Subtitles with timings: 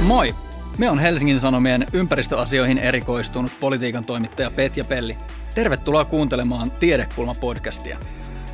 [0.00, 0.34] Moi!
[0.78, 5.16] Me on Helsingin Sanomien ympäristöasioihin erikoistunut politiikan toimittaja Petja Pelli.
[5.54, 7.96] Tervetuloa kuuntelemaan Tiedekulma-podcastia.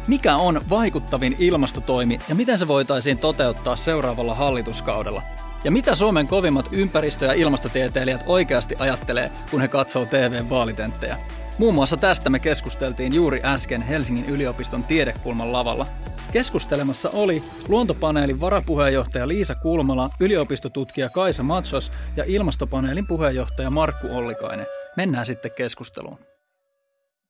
[0.06, 5.22] Mikä on vaikuttavin ilmastotoimi ja miten se voitaisiin toteuttaa seuraavalla hallituskaudella?
[5.64, 11.16] Ja mitä Suomen kovimmat ympäristö- ja ilmastotieteilijät oikeasti ajattelee, kun he katsoo TV-vaalitenttejä?
[11.58, 15.86] Muun muassa tästä me keskusteltiin juuri äsken Helsingin yliopiston tiedekulman lavalla.
[16.32, 24.66] Keskustelemassa oli luontopaneelin varapuheenjohtaja Liisa Kulmala, yliopistotutkija Kaisa Matsos ja ilmastopaneelin puheenjohtaja Markku Ollikainen.
[24.96, 26.18] Mennään sitten keskusteluun.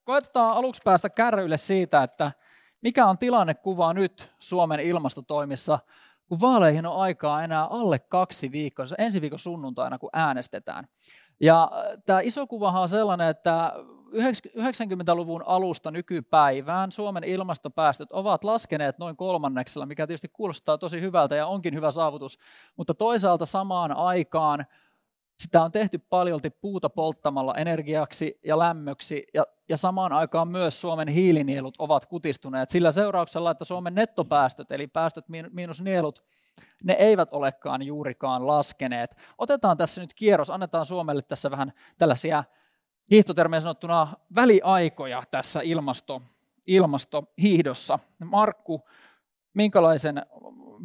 [0.05, 2.33] Koetetaan aluksi päästä kärryille siitä, että
[2.83, 5.78] mikä on tilannekuva nyt Suomen ilmastotoimissa,
[6.28, 10.89] kun vaaleihin on aikaa enää alle kaksi viikkoa, ensi viikon sunnuntaina, kun äänestetään.
[11.41, 11.70] Ja
[12.06, 13.73] tämä iso kuvahan on sellainen, että
[14.12, 21.47] 90-luvun alusta nykypäivään Suomen ilmastopäästöt ovat laskeneet noin kolmanneksella, mikä tietysti kuulostaa tosi hyvältä ja
[21.47, 22.39] onkin hyvä saavutus,
[22.77, 24.67] mutta toisaalta samaan aikaan
[25.39, 31.08] sitä on tehty paljolti puuta polttamalla energiaksi ja lämmöksi, ja, ja samaan aikaan myös Suomen
[31.08, 36.23] hiilinielut ovat kutistuneet sillä seurauksella, että Suomen nettopäästöt, eli päästöt miinus nielut,
[36.84, 39.17] ne eivät olekaan juurikaan laskeneet.
[39.39, 42.45] Otetaan tässä nyt kierros, annetaan Suomelle tässä vähän tällaisia
[43.11, 46.22] hiihtotermejä sanottuna väliaikoja tässä ilmasto,
[46.67, 47.98] ilmastohiihdossa.
[48.25, 48.89] Markku,
[49.55, 50.22] minkälaisen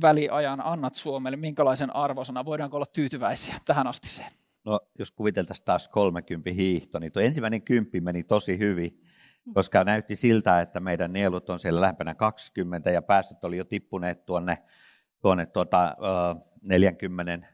[0.01, 4.31] väliajan annat Suomelle, minkälaisen arvosana, voidaanko olla tyytyväisiä tähän astiseen?
[4.65, 9.01] No, jos kuviteltaisiin taas 30 hiihto, niin tuo ensimmäinen kymppi meni tosi hyvin,
[9.53, 14.25] koska näytti siltä, että meidän nielut on siellä lähempänä 20 ja päästöt oli jo tippuneet
[14.25, 14.57] tuonne,
[15.21, 15.95] tuonne tuota,
[16.61, 17.47] 40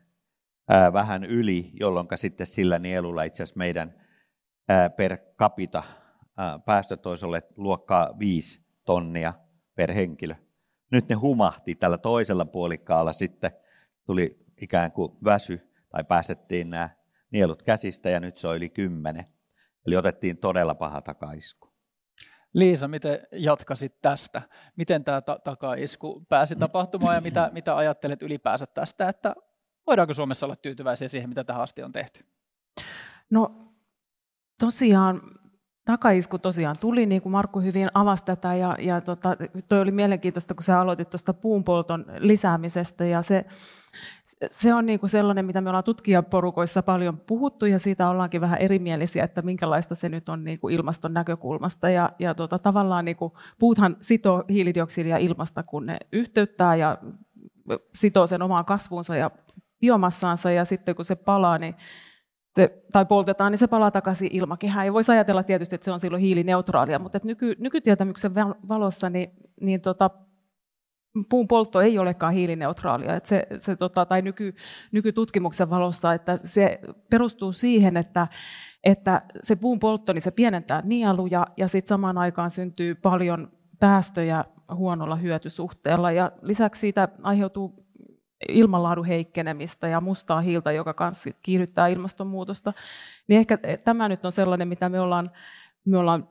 [0.93, 4.02] vähän yli, jolloin sitten sillä nielulla itse asiassa meidän
[4.95, 5.83] per capita
[6.65, 9.33] päästöt olisi olleet luokkaa 5 tonnia
[9.75, 10.35] per henkilö.
[10.91, 13.51] Nyt ne humahti tällä toisella puolikkaalla sitten,
[14.05, 16.89] tuli ikään kuin väsy, tai päästettiin nämä
[17.31, 19.25] nielut käsistä, ja nyt se on yli 10.
[19.85, 21.73] Eli otettiin todella paha takaisku.
[22.53, 24.41] Liisa, miten jatkasit tästä?
[24.75, 29.35] Miten tämä ta- takaisku pääsi tapahtumaan, ja mitä, mitä ajattelet ylipäänsä tästä, että
[29.87, 32.25] voidaanko Suomessa olla tyytyväisiä siihen, mitä tähän asti on tehty?
[33.29, 33.72] No
[34.63, 35.21] tosiaan
[35.85, 39.37] takaisku tosiaan tuli, niin kuin Markku hyvin avasi tätä, ja, ja tota,
[39.67, 43.45] toi oli mielenkiintoista, kun sä aloitit tuosta puunpolton lisäämisestä, ja se,
[44.49, 48.59] se on niin kuin sellainen, mitä me ollaan tutkijaporukoissa paljon puhuttu, ja siitä ollaankin vähän
[48.59, 53.17] erimielisiä, että minkälaista se nyt on niin kuin ilmaston näkökulmasta, ja, ja tota, tavallaan niin
[53.17, 56.97] kuin, puuthan sitoo hiilidioksidia ilmasta, kun ne yhteyttää ja
[57.95, 59.31] sitoo sen omaan kasvuunsa ja
[59.79, 61.75] biomassaansa, ja sitten kun se palaa, niin
[62.55, 64.85] se, tai poltetaan, niin se palaa takaisin ilmakehään.
[64.85, 68.35] Ja voisi ajatella tietysti, että se on silloin hiilineutraalia, mutta että nyky, nykytietämyksen
[68.67, 69.31] valossa niin,
[69.61, 70.09] niin tota,
[71.29, 74.55] puun poltto ei olekaan hiilineutraalia, että se, se, tota, tai nyky,
[74.91, 78.27] nykytutkimuksen valossa, että se perustuu siihen, että,
[78.83, 84.45] että se puun poltto niin se pienentää nieluja ja sitten samaan aikaan syntyy paljon päästöjä
[84.75, 87.82] huonolla hyötysuhteella ja lisäksi siitä aiheutuu
[88.47, 92.73] ilmanlaadun heikkenemistä ja mustaa hiiltä, joka kanssa kiihdyttää ilmastonmuutosta,
[93.27, 95.25] niin ehkä tämä nyt on sellainen, mitä me ollaan,
[95.85, 96.27] me ollaan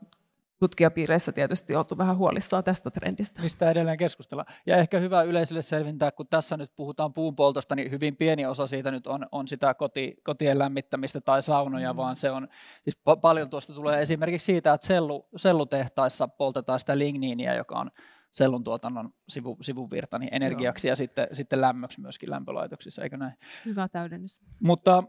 [0.62, 3.43] tutkijapiireissä tietysti oltu vähän huolissaan tästä trendistä.
[3.43, 4.45] Mistä edelleen keskustella.
[4.67, 8.91] Ja ehkä hyvä yleisölle selvintää, kun tässä nyt puhutaan puunpoltosta, niin hyvin pieni osa siitä
[8.91, 11.97] nyt on, on sitä koti, kotien lämmittämistä tai saunoja, mm.
[11.97, 12.49] vaan se on,
[12.84, 17.91] siis pa- paljon tuosta tulee esimerkiksi siitä, että sellu, sellutehtaissa poltetaan sitä ligniiniä, joka on
[18.32, 20.93] sellun tuotannon sivu, sivuvirta niin energiaksi Joo.
[20.93, 23.34] ja sitten, sitten lämmöksi myöskin lämpölaitoksissa, eikö näin?
[23.65, 24.41] Hyvä täydennys.
[24.60, 25.03] Mutta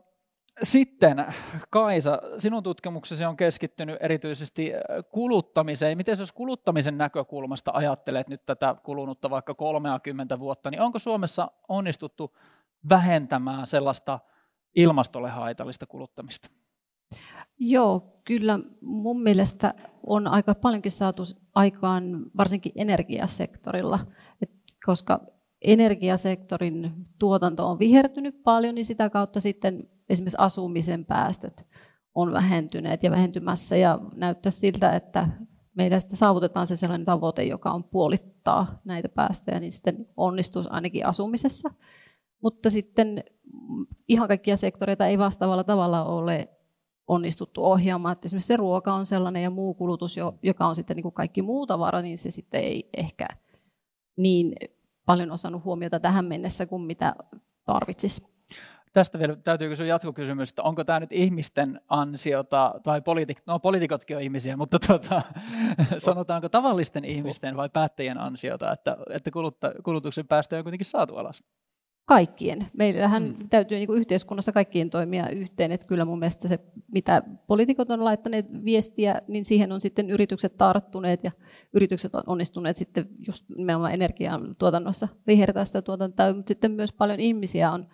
[0.62, 1.26] sitten
[1.70, 5.98] Kaisa, sinun tutkimuksesi on keskittynyt erityisesti äh, kuluttamiseen.
[5.98, 12.38] Miten jos kuluttamisen näkökulmasta ajattelet nyt tätä kulunutta vaikka 30 vuotta, niin onko Suomessa onnistuttu
[12.90, 14.20] vähentämään sellaista
[14.76, 16.50] ilmastolle haitallista kuluttamista?
[17.60, 19.74] Joo, kyllä mun mielestä
[20.08, 21.24] on aika paljonkin saatu
[21.56, 24.00] aikaan varsinkin energiasektorilla,
[24.42, 24.52] Et
[24.86, 25.20] koska
[25.62, 31.66] energiasektorin tuotanto on vihertynyt paljon, niin sitä kautta sitten esimerkiksi asumisen päästöt
[32.16, 35.28] on vähentyneet ja vähentymässä ja näyttää siltä, että
[35.76, 41.06] meidän sitten saavutetaan se sellainen tavoite, joka on puolittaa näitä päästöjä, niin sitten onnistuu ainakin
[41.06, 41.70] asumisessa.
[42.42, 43.24] Mutta sitten
[44.08, 46.50] ihan kaikkia sektoreita ei vastaavalla tavalla ole
[47.08, 48.14] onnistuttu ohjaamaan.
[48.14, 51.42] Että esimerkiksi se ruoka on sellainen ja muu kulutus, joka on sitten niin kuin kaikki
[51.42, 53.28] muu tavara, niin se sitten ei ehkä
[54.18, 54.56] niin
[55.06, 57.16] paljon osannut huomiota tähän mennessä kuin mitä
[57.66, 58.34] tarvitsisi.
[58.94, 64.18] Tästä vielä täytyy kysyä jatkokysymys, että onko tämä nyt ihmisten ansiota, tai poliitik, no poliitikotkin
[64.18, 65.22] on ihmisiä, mutta tuota,
[65.98, 69.32] sanotaanko tavallisten ihmisten vai päättäjien ansiota, että, että
[69.84, 71.44] kulutuksen päästöjä on kuitenkin saatu alas?
[72.06, 72.68] Kaikkien.
[72.78, 73.50] Meillähän mm.
[73.50, 76.60] täytyy niin kuin yhteiskunnassa kaikkien toimia yhteen, että kyllä mun mielestä se,
[76.92, 81.32] mitä poliitikot on laittaneet viestiä, niin siihen on sitten yritykset tarttuneet ja
[81.74, 87.20] yritykset on onnistuneet sitten just nimenomaan energian tuotannossa vihertää sitä tuotantoa, mutta sitten myös paljon
[87.20, 87.88] ihmisiä on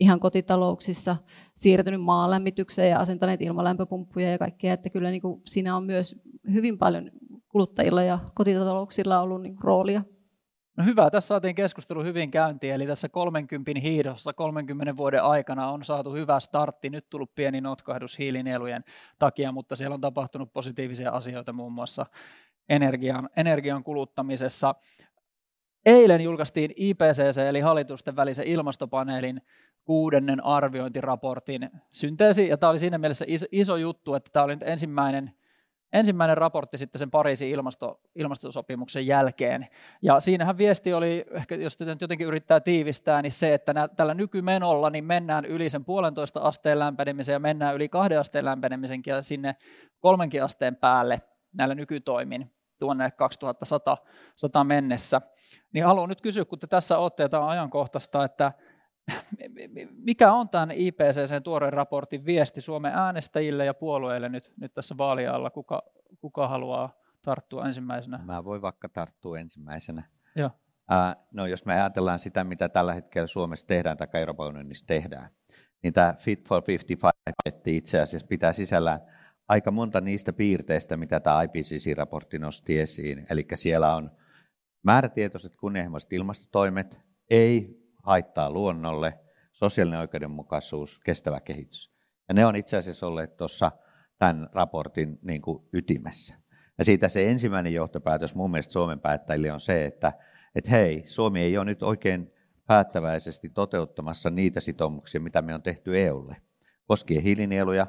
[0.00, 1.16] ihan kotitalouksissa
[1.54, 6.16] siirtynyt maalämmitykseen ja asentaneet ilmalämpöpumppuja ja kaikkea, että kyllä niin kuin siinä on myös
[6.52, 7.10] hyvin paljon
[7.48, 10.02] kuluttajilla ja kotitalouksilla ollut niin roolia.
[10.78, 15.84] No hyvä, tässä saatiin keskustelu hyvin käyntiin, eli tässä 30 hiidossa 30 vuoden aikana on
[15.84, 18.84] saatu hyvä startti, nyt tullut pieni notkahdus hiilinielujen
[19.18, 22.06] takia, mutta siellä on tapahtunut positiivisia asioita muun muassa
[22.68, 24.74] energian, energian kuluttamisessa.
[25.86, 29.42] Eilen julkaistiin IPCC eli hallitusten välisen ilmastopaneelin
[29.84, 34.68] kuudennen arviointiraportin synteesi, ja tämä oli siinä mielessä iso, iso juttu, että tämä oli nyt
[34.68, 35.32] ensimmäinen
[35.92, 39.66] ensimmäinen raportti sitten sen Pariisin ilmasto, ilmastosopimuksen jälkeen.
[40.02, 43.88] Ja siinähän viesti oli, ehkä jos tätä nyt jotenkin yrittää tiivistää, niin se, että nä,
[43.88, 49.00] tällä nykymenolla niin mennään yli sen puolentoista asteen lämpenemisen ja mennään yli kahden asteen lämpenemisen
[49.06, 49.56] ja sinne
[50.00, 53.96] kolmenkin asteen päälle näillä nykytoimin tuonne 2100
[54.36, 55.20] 100 mennessä.
[55.72, 58.52] Niin haluan nyt kysyä, kun te tässä olette ja tämä on ajankohtaista, että
[60.04, 65.50] mikä on tämän IPCC tuoreen raportin viesti Suomen äänestäjille ja puolueille nyt, nyt tässä vaalialla?
[65.50, 65.82] Kuka,
[66.20, 68.20] kuka haluaa tarttua ensimmäisenä?
[68.24, 70.02] Mä voin vaikka tarttua ensimmäisenä.
[70.36, 70.50] Joo.
[70.92, 75.30] Uh, no jos me ajatellaan sitä, mitä tällä hetkellä Suomessa tehdään tai Euroopan unionissa tehdään,
[75.82, 79.00] niin tämä Fit for 55 itse asiassa pitää sisällään
[79.48, 83.26] aika monta niistä piirteistä, mitä tämä IPCC-raportti nosti esiin.
[83.30, 84.10] Eli siellä on
[84.82, 86.98] määrätietoiset kunnianhimoiset ilmastotoimet,
[87.30, 89.18] ei haittaa luonnolle,
[89.52, 91.92] sosiaalinen oikeudenmukaisuus, kestävä kehitys.
[92.28, 93.72] Ja ne on itse asiassa olleet tuossa
[94.18, 96.34] tämän raportin niin kuin ytimessä.
[96.78, 100.12] Ja siitä se ensimmäinen johtopäätös mun mielestä Suomen päättäjille on se, että,
[100.54, 102.32] että hei, Suomi ei ole nyt oikein
[102.66, 106.36] päättäväisesti toteuttamassa niitä sitoumuksia, mitä me on tehty EUlle,
[106.86, 107.86] koskien hiilinieluja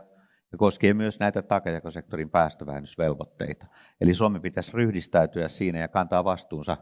[0.51, 3.65] ja koskien myös näitä takajakosektorin päästövähennysvelvoitteita.
[4.01, 6.77] Eli Suomi pitäisi ryhdistäytyä siinä ja kantaa vastuunsa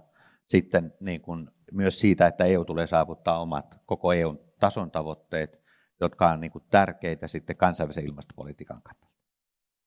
[0.48, 5.62] sitten niin kuin myös siitä, että EU tulee saavuttaa omat koko EUn tason tavoitteet,
[6.02, 9.08] jotka on niin kuin tärkeitä sitten kansainvälisen ilmastopolitiikan kannalta.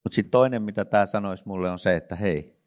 [0.04, 2.60] Mutta sitten toinen, mitä tämä sanoisi mulle, on se, että hei,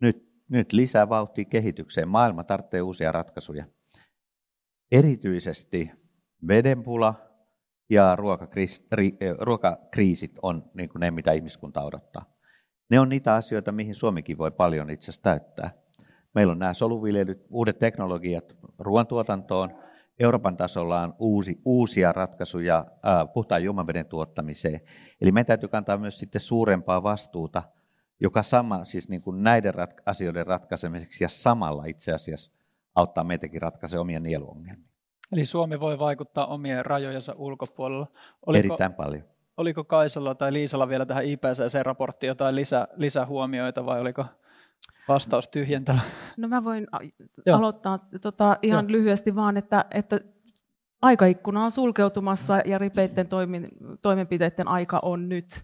[0.00, 2.08] nyt, nyt lisää vauhtia kehitykseen.
[2.08, 3.64] Maailma tarvitsee uusia ratkaisuja.
[4.92, 5.90] Erityisesti
[6.48, 7.14] vedenpula
[7.90, 8.16] ja
[9.40, 12.34] ruokakriisit on niin kuin ne, mitä ihmiskunta odottaa.
[12.90, 15.83] Ne on niitä asioita, mihin Suomikin voi paljon itse asiassa täyttää.
[16.34, 19.70] Meillä on nämä soluviljelyt, uudet teknologiat ruoantuotantoon.
[20.20, 24.80] Euroopan tasolla on uusi, uusia ratkaisuja ää, puhtaan juomaveden tuottamiseen.
[25.20, 27.62] Eli meidän täytyy kantaa myös sitten suurempaa vastuuta,
[28.20, 32.52] joka sama, siis niin kuin näiden rat, asioiden ratkaisemiseksi ja samalla itse asiassa
[32.94, 34.88] auttaa meitäkin ratkaisemaan omia nieluongelmia.
[35.32, 38.06] Eli Suomi voi vaikuttaa omien rajojensa ulkopuolella.
[38.46, 39.24] Oliko, Erittäin paljon.
[39.56, 44.24] Oliko Kaisalla tai Liisalla vielä tähän IPCC-raporttiin jotain lisä, lisähuomioita vai oliko
[45.08, 46.00] vastaus tyhjentävä.
[46.36, 46.86] No mä voin
[47.52, 48.92] aloittaa tota, ihan Joo.
[48.92, 50.20] lyhyesti vaan, että, että
[51.02, 53.68] aikaikkuna on sulkeutumassa ja ripeiden toimin,
[54.02, 55.62] toimenpiteiden aika on nyt.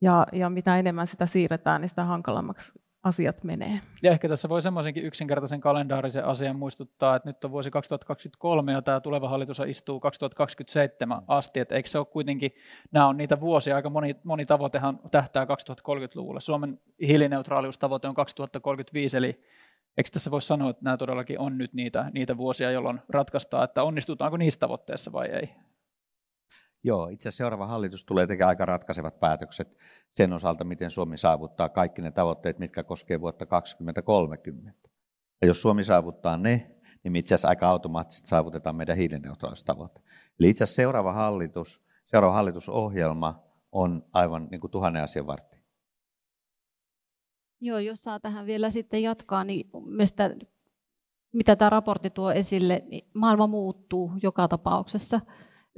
[0.00, 2.72] Ja, ja mitä enemmän sitä siirretään, niin sitä hankalammaksi
[3.02, 3.80] asiat menee.
[4.02, 8.82] Ja ehkä tässä voi semmoisenkin yksinkertaisen kalendaarisen asian muistuttaa, että nyt on vuosi 2023 ja
[8.82, 12.54] tämä tuleva hallitus istuu 2027 asti, että eikö se ole kuitenkin,
[12.92, 16.40] nämä on niitä vuosia, aika moni, moni tavoitehan tähtää 2030-luvulle.
[16.40, 19.44] Suomen hiilineutraaliustavoite on 2035, eli
[19.96, 23.82] eikö tässä voi sanoa, että nämä todellakin on nyt niitä, niitä vuosia, jolloin ratkaistaan, että
[23.82, 25.48] onnistutaanko niissä tavoitteissa vai ei?
[26.84, 29.76] Joo, itse asiassa seuraava hallitus tulee tekemään aika ratkaisevat päätökset
[30.14, 34.88] sen osalta, miten Suomi saavuttaa kaikki ne tavoitteet, mitkä koskevat vuotta 2030.
[35.40, 36.70] Ja jos Suomi saavuttaa ne,
[37.04, 40.00] niin itse asiassa aika automaattisesti saavutetaan meidän hiilineutraalistavoite.
[40.40, 45.56] Eli itse asiassa seuraava hallitus, seuraava hallitusohjelma on aivan niin kuin tuhannen asian vartti.
[47.60, 50.36] Joo, jos saa tähän vielä sitten jatkaa, niin mistä,
[51.32, 55.20] mitä tämä raportti tuo esille, niin maailma muuttuu joka tapauksessa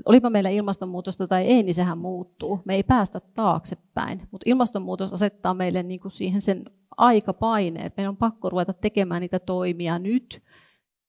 [0.04, 2.60] olipa meillä ilmastonmuutosta tai ei, niin sehän muuttuu.
[2.64, 6.64] Me ei päästä taaksepäin, mutta ilmastonmuutos asettaa meille niin kuin siihen sen
[6.96, 7.96] aikapaineet.
[7.96, 10.42] Meidän on pakko ruveta tekemään niitä toimia nyt,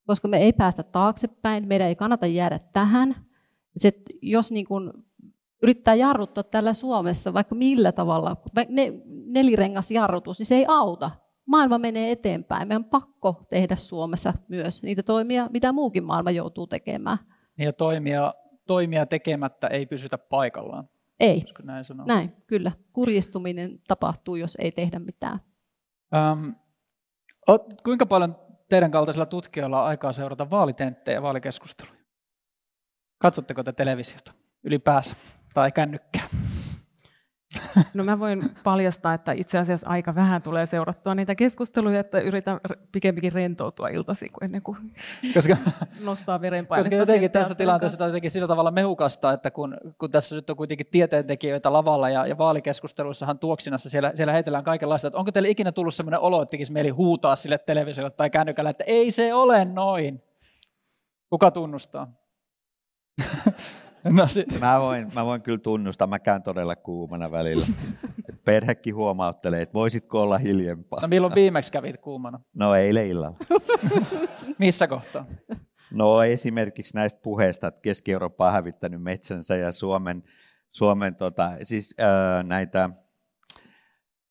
[0.07, 3.15] koska me ei päästä taaksepäin, meidän ei kannata jäädä tähän.
[3.77, 4.91] Se, jos niin kuin
[5.63, 8.37] yrittää jarruttaa täällä Suomessa vaikka millä tavalla,
[8.69, 8.93] ne,
[9.25, 11.11] nelirengas jarrutus, niin se ei auta.
[11.45, 12.67] Maailma menee eteenpäin.
[12.67, 17.17] Meidän on pakko tehdä Suomessa myös niitä toimia, mitä muukin maailma joutuu tekemään.
[17.57, 18.33] Ja toimia
[18.67, 20.89] toimia tekemättä ei pysytä paikallaan.
[21.19, 21.43] Ei.
[21.63, 22.05] näin, sanoa?
[22.05, 22.71] näin, kyllä.
[22.93, 25.39] Kurjistuminen tapahtuu, jos ei tehdä mitään.
[26.15, 26.49] Ähm,
[27.83, 28.37] kuinka paljon
[28.69, 31.99] teidän kaltaisilla tutkijoilla on aikaa seurata vaalitenttejä ja vaalikeskusteluja?
[33.17, 35.15] Katsotteko te televisiota ylipäänsä
[35.53, 36.27] tai kännykkää?
[37.93, 42.59] No mä voin paljastaa, että itse asiassa aika vähän tulee seurattua niitä keskusteluja, että yritän
[42.91, 44.77] pikemminkin rentoutua iltaisin kuin ennen kuin
[45.33, 45.57] koska,
[45.99, 46.89] nostaa verenpainetta.
[46.89, 50.55] Koska jotenkin tässä tilanteessa on jotenkin sillä tavalla mehukasta, että kun, kun tässä nyt on
[50.55, 55.71] kuitenkin tieteentekijöitä lavalla ja, ja vaalikeskusteluissahan tuoksinassa siellä, siellä heitellään kaikenlaista, että onko teille ikinä
[55.71, 59.65] tullut sellainen olo, että tekisi mieli huutaa sille televisiolle tai kännykälle, että ei se ole
[59.65, 60.23] noin.
[61.29, 62.07] Kuka tunnustaa?
[64.17, 64.45] No, se...
[64.59, 67.65] mä, voin, mä voin kyllä tunnustaa, mä käyn todella kuumana välillä.
[68.45, 70.99] perhekin huomauttelee, että voisitko olla hiljempaa.
[71.01, 72.39] No milloin viimeksi kävit kuumana?
[72.53, 73.37] No eilen illalla.
[74.59, 75.25] Missä kohtaa?
[75.91, 80.23] No esimerkiksi näistä puheista, että Keski-Eurooppa on hävittänyt metsänsä ja Suomen,
[80.71, 82.89] Suomen tota, siis, ää, näitä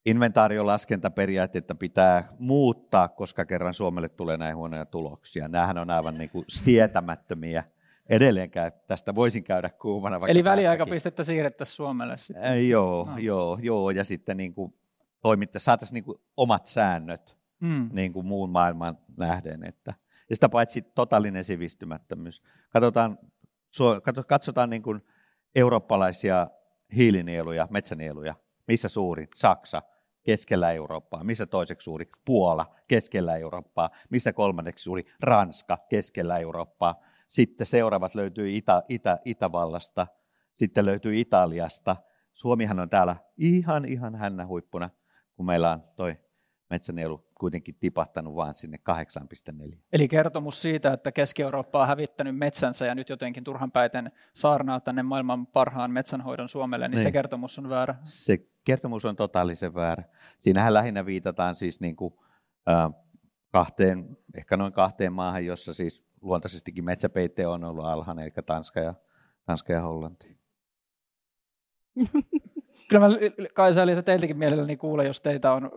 [0.07, 5.49] inventaariolaskentaperiaatteita pitää muuttaa, koska kerran Suomelle tulee näin huonoja tuloksia.
[5.49, 7.65] Nämähän on aivan niin kuin sietämättömiä
[8.09, 10.21] edelleenkään tästä voisin käydä kuumana.
[10.21, 12.45] Vaikka Eli väliaikapistettä siirrettäisiin Suomelle sitten?
[12.45, 13.19] Äh, joo, no.
[13.19, 14.75] joo, joo, ja sitten niin kuin
[15.21, 17.91] toimitte, saataisiin niin kuin omat säännöt mm.
[17.93, 19.65] niin kuin muun maailman nähden.
[19.65, 19.95] Että.
[20.31, 22.43] Ja sitä paitsi totaalinen sivistymättömyys.
[22.71, 23.19] Katsotaan,
[24.27, 25.03] katsotaan niin kuin
[25.55, 26.49] eurooppalaisia
[26.97, 28.35] hiilinieluja, metsänieluja.
[28.69, 29.29] Missä suurin?
[29.35, 29.83] Saksa,
[30.23, 31.25] keskellä Eurooppaa.
[31.25, 32.11] Missä toiseksi suuri?
[32.25, 33.91] Puola, keskellä Eurooppaa.
[34.11, 35.05] Missä kolmanneksi suuri?
[35.21, 40.07] Ranska, keskellä Eurooppaa sitten seuraavat löytyy Itä, Itä, Itävallasta,
[40.57, 41.97] sitten löytyy Italiasta.
[42.33, 44.91] Suomihan on täällä ihan, ihan hännä huippuna,
[45.37, 46.17] kun meillä on toi
[46.71, 48.79] metsänielu kuitenkin tipahtanut vaan sinne
[49.71, 49.79] 8,4.
[49.93, 55.47] Eli kertomus siitä, että Keski-Eurooppa on hävittänyt metsänsä ja nyt jotenkin turhanpäiten saarnaa tänne maailman
[55.47, 57.03] parhaan metsänhoidon Suomelle, niin, niin.
[57.03, 57.95] se kertomus on väärä.
[58.03, 60.05] Se kertomus on totaalisen väärä.
[60.39, 62.15] Siinähän lähinnä viitataan siis niin kuin,
[62.71, 62.91] äh,
[63.53, 68.95] kahteen, ehkä noin kahteen maahan, jossa siis luontaisestikin metsäpeite on ollut alhainen, eli Tanska ja,
[69.47, 70.39] Tanska ja Hollanti.
[72.89, 73.15] Kyllä mä
[73.55, 75.71] Kaisa eli teiltäkin mielelläni kuulen, jos teitä on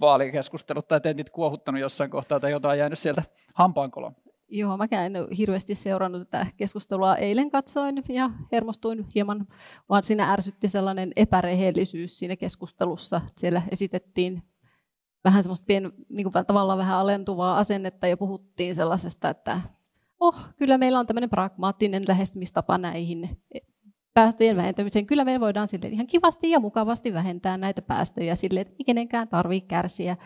[0.00, 3.22] vaalikeskustelut tai tentit kuohuttanut jossain kohtaa tai jotain jäänyt sieltä
[3.54, 4.16] hampaankoloon.
[4.48, 7.16] Joo, mä en hirveästi seurannut tätä keskustelua.
[7.16, 9.46] Eilen katsoin ja hermostuin hieman,
[9.88, 13.20] vaan siinä ärsytti sellainen epärehellisyys siinä keskustelussa.
[13.36, 14.42] Siellä esitettiin
[15.24, 19.60] vähän semmoista pien, niin kuin tavallaan vähän alentuvaa asennetta ja puhuttiin sellaisesta, että
[20.26, 23.38] oh, kyllä meillä on tämmöinen pragmaattinen lähestymistapa näihin
[24.14, 25.06] päästöjen vähentämiseen.
[25.06, 29.28] Kyllä me voidaan sille ihan kivasti ja mukavasti vähentää näitä päästöjä sille, että ei kenenkään
[29.28, 30.16] tarvitse kärsiä.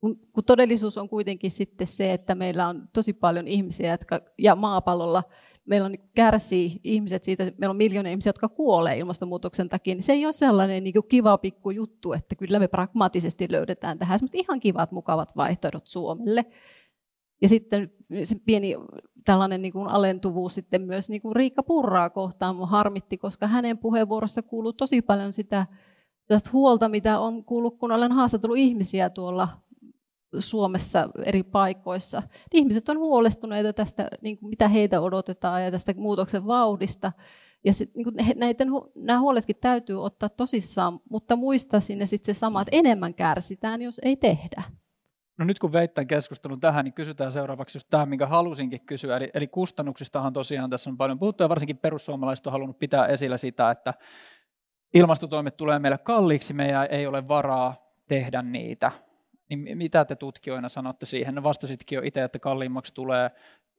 [0.00, 5.22] Kun todellisuus on kuitenkin sitten se, että meillä on tosi paljon ihmisiä jotka, ja maapallolla
[5.64, 9.94] meillä on, niin kärsii ihmiset siitä, että meillä on miljoonia ihmisiä, jotka kuolee ilmastonmuutoksen takia,
[9.94, 14.18] niin se ei ole sellainen niin kiva pikku juttu, että kyllä me pragmaattisesti löydetään tähän
[14.32, 16.44] ihan kivat, mukavat vaihtoehdot Suomelle.
[17.42, 17.90] Ja sitten
[18.22, 18.76] se pieni
[19.24, 23.78] tällainen niin kuin alentuvuus sitten myös niin kuin Riikka Purraa kohtaan mun harmitti, koska hänen
[23.78, 25.66] puheenvuorossa kuuluu tosi paljon sitä
[26.26, 29.48] tästä huolta, mitä on kuullut, kun olen haastatellut ihmisiä tuolla
[30.38, 32.22] Suomessa eri paikoissa.
[32.52, 37.12] Ihmiset on huolestuneita tästä, niin kuin mitä heitä odotetaan ja tästä muutoksen vauhdista.
[37.64, 42.38] Ja sit, niin kuin näiden, nämä huoletkin täytyy ottaa tosissaan, mutta muista sinne sitten se
[42.38, 44.62] sama, että enemmän kärsitään, jos ei tehdä.
[45.38, 49.16] No nyt kun veittän keskustelun tähän, niin kysytään seuraavaksi just tämä, minkä halusinkin kysyä.
[49.16, 53.36] Eli, eli kustannuksistahan tosiaan tässä on paljon puhuttu, ja varsinkin perussuomalaiset on halunnut pitää esillä
[53.36, 53.94] sitä, että
[54.94, 57.74] ilmastotoimet tulee meille kalliiksi, meidän ei ole varaa
[58.08, 58.92] tehdä niitä.
[59.48, 61.34] Niin mitä te tutkijoina sanotte siihen?
[61.34, 63.30] No vastasitkin jo itse, että kalliimmaksi tulee,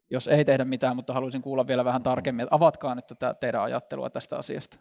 [0.09, 2.47] jos ei tehdä mitään, mutta haluaisin kuulla vielä vähän tarkemmin.
[2.51, 4.77] Avatkaa nyt tätä teidän ajattelua tästä asiasta.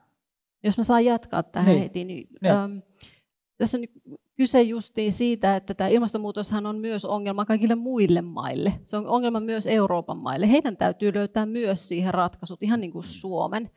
[0.63, 1.83] Jos mä saan jatkaa tähän niin.
[1.83, 2.53] heti, niin, niin.
[2.55, 2.79] Ähm,
[3.59, 3.85] tässä on
[4.43, 8.73] kyse justiin siitä, että tämä ilmastonmuutoshan on myös ongelma kaikille muille maille.
[8.85, 10.51] Se on ongelma myös Euroopan maille.
[10.51, 13.71] Heidän täytyy löytää myös siihen ratkaisut, ihan niin kuin Suomen.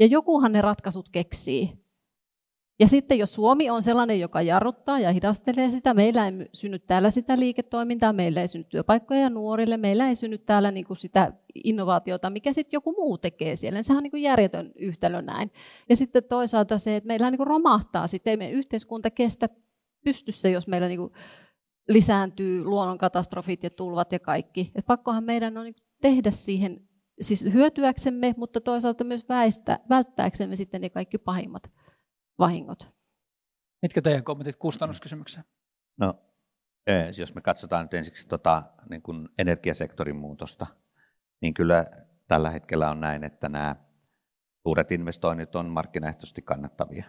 [0.00, 1.72] Ja jokuhan ne ratkaisut keksii.
[2.78, 7.10] Ja sitten jos Suomi on sellainen, joka jarruttaa ja hidastelee sitä, meillä ei synny täällä
[7.10, 11.32] sitä liiketoimintaa, meillä ei synny työpaikkoja nuorille, meillä ei synny täällä niin kuin sitä
[11.64, 13.82] innovaatiota, mikä sitten joku muu tekee siellä.
[13.82, 15.50] Sehän on niin kuin järjetön yhtälö näin.
[15.88, 19.48] Ja sitten toisaalta se, että meillä niin kuin romahtaa, sitten ei meidän yhteiskunta kestä
[20.06, 21.12] pystyssä, jos meillä niin kuin
[21.88, 24.72] lisääntyy luonnonkatastrofit ja tulvat ja kaikki.
[24.74, 26.88] Et pakkohan meidän on niin tehdä siihen
[27.20, 31.62] siis hyötyäksemme, mutta toisaalta myös väistä, välttääksemme sitten ne kaikki pahimmat
[32.38, 32.90] vahingot.
[33.82, 35.44] Mitkä teidän kommentit kustannuskysymykseen?
[36.00, 36.14] No,
[36.86, 40.66] eh, jos me katsotaan nyt ensiksi tota, niin kuin energiasektorin muutosta,
[41.42, 41.84] niin kyllä
[42.28, 43.76] tällä hetkellä on näin, että nämä
[44.62, 47.04] suuret investoinnit on markkinaehtoisesti kannattavia.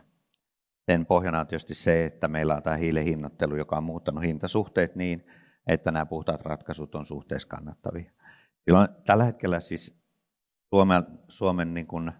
[0.91, 4.95] Sen pohjana on tietysti se, että meillä on tämä hiilen hinnoittelu, joka on muuttanut hintasuhteet
[4.95, 5.25] niin,
[5.67, 8.11] että nämä puhtaat ratkaisut on suhteessa kannattavia.
[8.65, 10.01] Silloin tällä hetkellä siis
[10.69, 12.11] Suomen, Suomen niin kuin,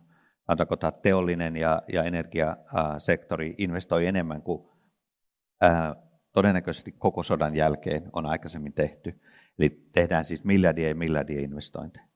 [1.02, 4.70] teollinen ja, ja energiasektori investoi enemmän kuin
[5.62, 5.96] ää,
[6.32, 9.22] todennäköisesti koko sodan jälkeen on aikaisemmin tehty.
[9.60, 12.08] Eli tehdään siis miljardia ja miljardia investointeja.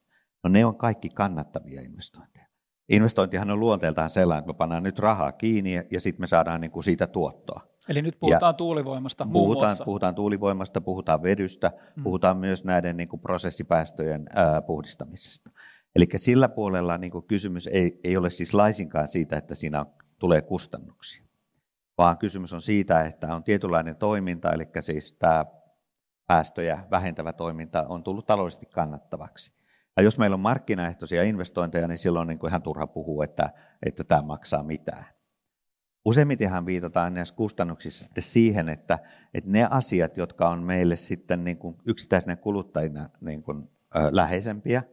[0.43, 2.40] No ne on kaikki kannattavia investointeja.
[2.89, 6.71] Investointihan on luonteeltaan sellainen, että me pannaan nyt rahaa kiinni ja sitten me saadaan niin
[6.71, 7.71] kuin siitä tuottoa.
[7.89, 9.85] Eli nyt puhutaan ja tuulivoimasta muun puhutaan, muassa.
[9.85, 12.03] Puhutaan tuulivoimasta, puhutaan vedystä, mm.
[12.03, 15.49] puhutaan myös näiden niin kuin prosessipäästöjen ää, puhdistamisesta.
[15.95, 19.85] Eli sillä puolella niin kuin kysymys ei, ei ole siis laisinkaan siitä, että siinä
[20.19, 21.25] tulee kustannuksia,
[21.97, 25.45] vaan kysymys on siitä, että on tietynlainen toiminta, eli siis tämä
[26.27, 29.60] päästöjä vähentävä toiminta on tullut taloudellisesti kannattavaksi.
[29.97, 33.53] Ja jos meillä on markkinaehtoisia investointeja, niin silloin on niin kuin ihan turha puhua, että,
[33.85, 35.05] että tämä maksaa mitään.
[36.05, 38.99] Useimmitenhan viitataan näissä kustannuksissa sitten siihen, että,
[39.33, 44.83] että ne asiat, jotka on meille sitten niin kuin yksittäisenä kuluttajina niin kuin, ö, läheisempiä,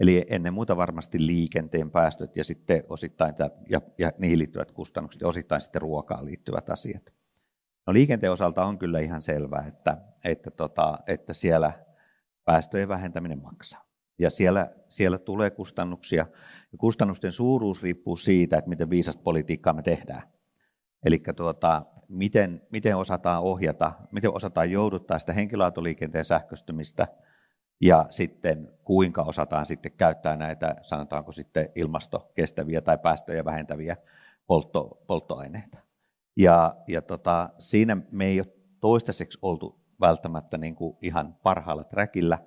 [0.00, 3.34] eli ennen muuta varmasti liikenteen päästöt ja sitten osittain
[3.68, 7.12] ja, ja niihin liittyvät kustannukset ja osittain sitten ruokaan liittyvät asiat.
[7.86, 11.72] No liikenteen osalta on kyllä ihan selvää, että, että, tota, että siellä
[12.44, 13.93] päästöjen vähentäminen maksaa.
[14.18, 16.26] Ja siellä, siellä tulee kustannuksia.
[16.72, 20.22] Ja kustannusten suuruus riippuu siitä, että miten viisasta politiikkaa me tehdään.
[21.04, 27.08] Eli tuota, miten, miten osataan ohjata, miten osataan jouduttaa sitä henkilöautoliikenteen sähköstymistä
[27.80, 33.96] ja sitten kuinka osataan sitten käyttää näitä, sanotaanko sitten ilmastokestäviä tai päästöjä vähentäviä
[34.46, 35.78] poltto, polttoaineita.
[36.36, 42.38] Ja, ja tota, siinä me ei ole toistaiseksi oltu välttämättä niin kuin ihan parhaalla träkillä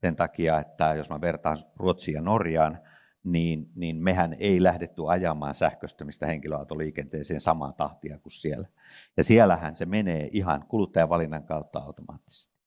[0.00, 2.78] sen takia, että jos mä vertaan Ruotsiin ja Norjaan,
[3.24, 8.68] niin, niin mehän ei lähdetty ajamaan sähköistymistä henkilöautoliikenteeseen samaa tahtia kuin siellä.
[9.16, 12.58] Ja siellähän se menee ihan kuluttajavalinnan kautta automaattisesti.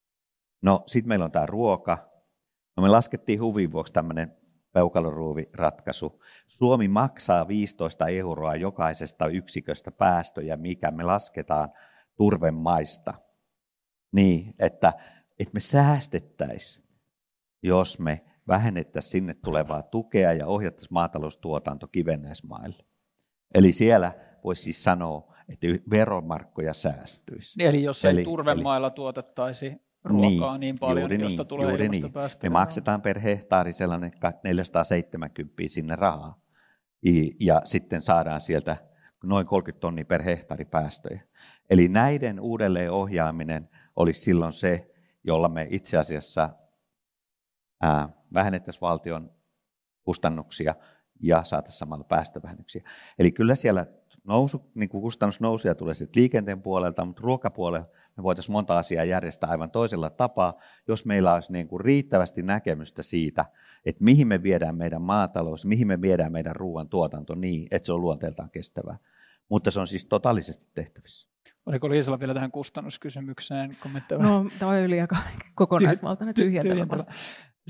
[0.62, 1.98] No sitten meillä on tämä ruoka.
[2.78, 4.38] No me laskettiin huvin vuoksi tämmöinen
[4.74, 6.24] peukaloruuviratkaisu.
[6.48, 11.70] Suomi maksaa 15 euroa jokaisesta yksiköstä päästöjä, mikä me lasketaan
[12.16, 13.14] turvemaista.
[14.12, 14.94] Niin, että,
[15.40, 16.81] että me säästettäisiin,
[17.64, 22.86] jos me vähennettäisiin sinne tulevaa tukea ja ohjattaisiin maataloustuotanto kivennäismaille.
[23.54, 27.64] Eli siellä voisi siis sanoa, että veromarkkoja säästyisi.
[27.64, 31.68] Eli jos ei eli, turvemailla eli, tuotettaisi ruokaa niin, niin paljon, juuri josta niin, tulee
[31.68, 32.12] juuri niin.
[32.44, 34.12] Me maksetaan per hehtaari sellainen
[34.44, 36.42] 470 sinne rahaa.
[37.40, 38.78] Ja sitten saadaan sieltä
[39.24, 41.22] noin 30 tonnia per hehtaari päästöjä.
[41.70, 44.92] Eli näiden uudelleen ohjaaminen olisi silloin se,
[45.24, 46.50] jolla me itse asiassa
[48.34, 49.32] vähennettäisiin valtion
[50.04, 50.76] kustannuksia
[51.20, 52.90] ja saataisiin samalla päästövähennyksiä.
[53.20, 53.86] Eli kyllä siellä
[54.24, 59.50] nousu, niin kuin kustannusnousuja tulee sitten liikenteen puolelta, mutta ruokapuolella me voitaisiin monta asiaa järjestää
[59.50, 60.54] aivan toisella tapaa,
[60.88, 63.46] jos meillä olisi niin kuin riittävästi näkemystä siitä,
[63.86, 67.94] että mihin me viedään meidän maatalous, mihin me viedään meidän ruoan tuotanto niin, että se
[67.94, 68.98] on luonteeltaan kestävää.
[69.50, 71.32] Mutta se on siis totaalisesti tehtävissä.
[71.66, 74.22] Oliko Liisalla vielä tähän kustannuskysymykseen kommentteja?
[74.22, 75.16] No, tämä oli aika
[75.56, 76.98] kokonaisvaltainen tyhjentävä.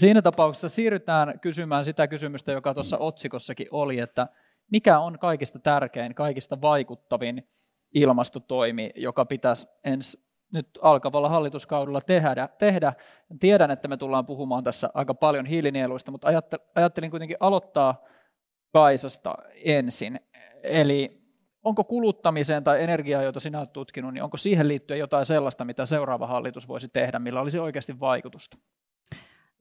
[0.02, 4.28] Siinä tapauksessa siirrytään kysymään sitä kysymystä, joka tuossa otsikossakin oli, että
[4.72, 7.50] mikä on kaikista tärkein, kaikista vaikuttavin
[7.94, 12.48] ilmastotoimi, joka pitäisi ensi nyt alkavalla hallituskaudella tehdä.
[12.48, 12.94] tehdä.
[13.40, 16.28] Tiedän, että me tullaan puhumaan tässä aika paljon hiilinieluista, mutta
[16.76, 18.04] ajattelin kuitenkin aloittaa
[18.74, 19.36] Kaisasta
[19.66, 20.20] ensin.
[20.64, 21.22] Eli
[21.64, 25.86] onko kuluttamiseen tai energiaa, jota sinä olet tutkinut, niin onko siihen liittyen jotain sellaista, mitä
[25.86, 28.58] seuraava hallitus voisi tehdä, millä olisi oikeasti vaikutusta?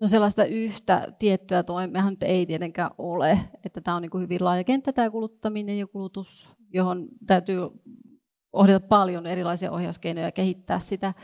[0.01, 4.45] No sellaista yhtä tiettyä toimeahan nyt ei tietenkään ole, että tämä on niin kuin hyvin
[4.45, 7.59] laaja kenttä tämä kuluttaminen ja kulutus, johon täytyy
[8.53, 11.15] ohjata paljon erilaisia ohjauskeinoja ja kehittää sitä.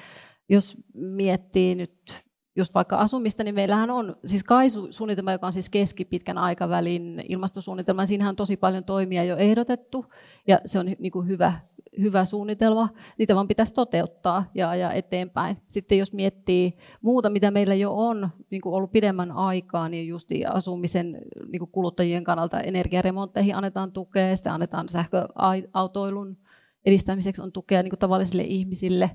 [0.48, 2.24] Jos miettii nyt
[2.56, 8.06] just vaikka asumista, niin meillähän on siis KAISU-suunnitelma, joka on siis keskipitkän aikavälin ilmastosuunnitelma.
[8.06, 10.06] Siinähän on tosi paljon toimia jo ehdotettu
[10.46, 11.60] ja se on niin kuin hyvä,
[12.00, 12.88] hyvä suunnitelma.
[13.18, 15.56] Niitä vaan pitäisi toteuttaa ja ajaa eteenpäin.
[15.68, 20.28] Sitten jos miettii muuta, mitä meillä jo on niin kuin ollut pidemmän aikaa, niin just
[20.52, 26.36] asumisen niin kuin kuluttajien kannalta energiaremontteihin annetaan tukea, sitten annetaan sähköautoilun
[26.84, 29.10] edistämiseksi on tukea niin kuin tavallisille ihmisille.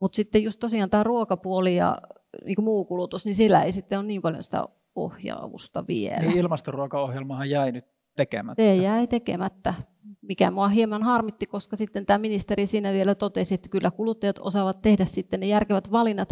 [0.00, 1.98] Mutta sitten just tosiaan tämä ruokapuoli ja
[2.44, 6.20] niin kuin muu kulutus, niin sillä ei sitten ole niin paljon sitä ohjaavusta vielä.
[6.20, 7.84] Niin ilmastoruokaohjelmahan jäi nyt
[8.16, 8.62] tekemättä.
[8.62, 9.74] Se jäi tekemättä,
[10.22, 14.82] mikä mua hieman harmitti, koska sitten tämä ministeri siinä vielä totesi, että kyllä kuluttajat osaavat
[14.82, 16.28] tehdä sitten ne järkevät valinnat,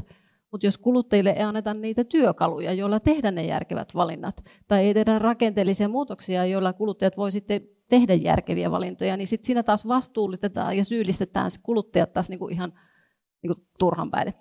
[0.53, 5.19] mutta jos kuluttajille ei anneta niitä työkaluja, joilla tehdä ne järkevät valinnat, tai ei tehdä
[5.19, 10.85] rakenteellisia muutoksia, joilla kuluttajat voi sitten tehdä järkeviä valintoja, niin sitten siinä taas vastuullitetaan ja
[10.85, 12.73] syyllistetään kuluttajat taas niinku ihan
[13.43, 14.35] niinku turhan päin.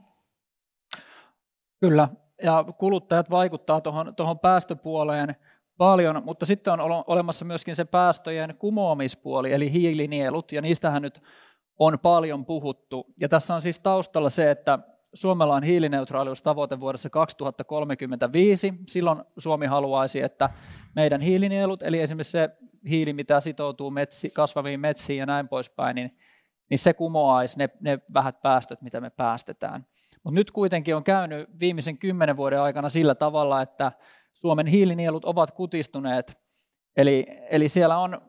[1.79, 2.09] Kyllä,
[2.43, 3.81] ja kuluttajat vaikuttaa
[4.15, 5.35] tuohon päästöpuoleen
[5.79, 11.21] paljon, mutta sitten on olemassa myöskin se päästöjen kumoamispuoli, eli hiilinielut, ja niistähän nyt
[11.79, 13.05] on paljon puhuttu.
[13.19, 14.79] Ja tässä on siis taustalla se, että
[15.13, 18.73] Suomella on hiilineutraaliustavoite vuodessa 2035.
[18.87, 20.49] Silloin Suomi haluaisi, että
[20.95, 22.49] meidän hiilinielut, eli esimerkiksi se
[22.89, 26.17] hiili, mitä sitoutuu metsi, kasvaviin metsiin ja näin poispäin, niin,
[26.69, 29.85] niin se kumoaisi ne, ne vähät päästöt, mitä me päästetään.
[30.23, 33.91] Mutta nyt kuitenkin on käynyt viimeisen kymmenen vuoden aikana sillä tavalla, että
[34.39, 36.39] Suomen hiilinielut ovat kutistuneet.
[36.97, 38.21] Eli, eli siellä on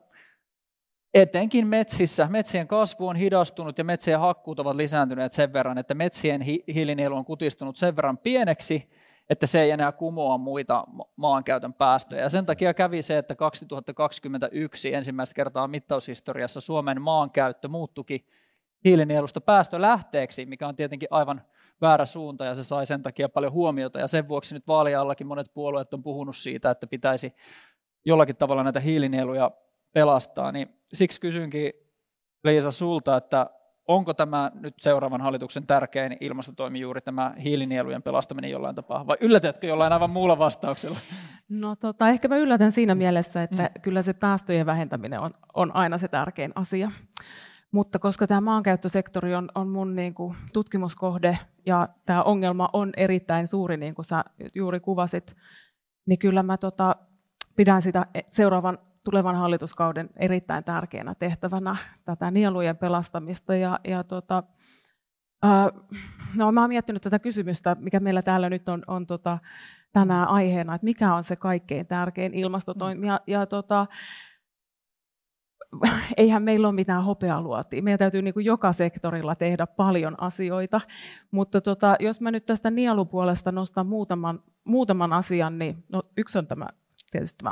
[1.13, 6.41] etenkin metsissä, metsien kasvu on hidastunut ja metsien hakkuut ovat lisääntyneet sen verran, että metsien
[6.41, 8.89] hi- hiilinielu on kutistunut sen verran pieneksi,
[9.29, 10.83] että se ei enää kumoa muita
[11.15, 12.21] maankäytön päästöjä.
[12.21, 18.25] Ja sen takia kävi se, että 2021 ensimmäistä kertaa mittaushistoriassa Suomen maankäyttö muuttuki
[18.85, 21.41] hiilinielusta päästölähteeksi, mikä on tietenkin aivan
[21.81, 25.53] väärä suunta ja se sai sen takia paljon huomiota ja sen vuoksi nyt vaaliallakin monet
[25.53, 27.33] puolueet on puhunut siitä, että pitäisi
[28.05, 29.51] jollakin tavalla näitä hiilinieluja
[29.93, 31.73] pelastaa, niin siksi kysynkin
[32.43, 33.49] Liisa sulta, että
[33.87, 39.67] onko tämä nyt seuraavan hallituksen tärkein ilmastotoimi juuri tämä hiilinielujen pelastaminen jollain tapaa, vai yllätätkö
[39.67, 40.99] jollain aivan muulla vastauksella?
[41.49, 43.81] No tota, ehkä mä yllätän siinä mielessä, että mm.
[43.81, 46.91] kyllä se päästöjen vähentäminen on, on aina se tärkein asia.
[47.71, 53.47] Mutta koska tämä maankäyttösektori on, on mun niin kuin, tutkimuskohde ja tämä ongelma on erittäin
[53.47, 54.23] suuri, niin kuin sä
[54.55, 55.35] juuri kuvasit,
[56.05, 56.95] niin kyllä mä tota,
[57.55, 63.55] pidän sitä seuraavan tulevan hallituskauden erittäin tärkeänä tehtävänä tätä nielujen pelastamista.
[63.55, 64.43] Ja, ja tota,
[66.35, 69.37] no, mä olen miettinyt tätä kysymystä, mikä meillä täällä nyt on, on tota,
[69.93, 73.07] tänään aiheena, että mikä on se kaikkein tärkein ilmastotoimi.
[73.07, 73.87] Ja, ja tota,
[76.17, 77.83] eihän meillä ole mitään hopealuotia.
[77.83, 80.81] Meidän täytyy niin kuin joka sektorilla tehdä paljon asioita.
[81.31, 86.47] Mutta tota, jos mä nyt tästä nielupuolesta nostan muutaman, muutaman asian, niin no, yksi on
[86.47, 86.67] tämä
[87.11, 87.51] tietysti tämä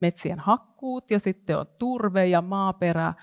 [0.00, 3.14] metsien hakkuut ja sitten on turve ja maaperä.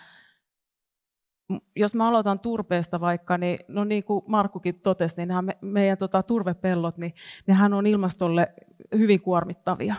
[1.76, 5.98] Jos mä aloitan turpeesta vaikka, niin, no niin kuin Markkukin totesi, niin nämä me, meidän
[5.98, 7.14] tota, turvepellot, niin
[7.48, 8.54] nehän on ilmastolle
[8.98, 9.96] hyvin kuormittavia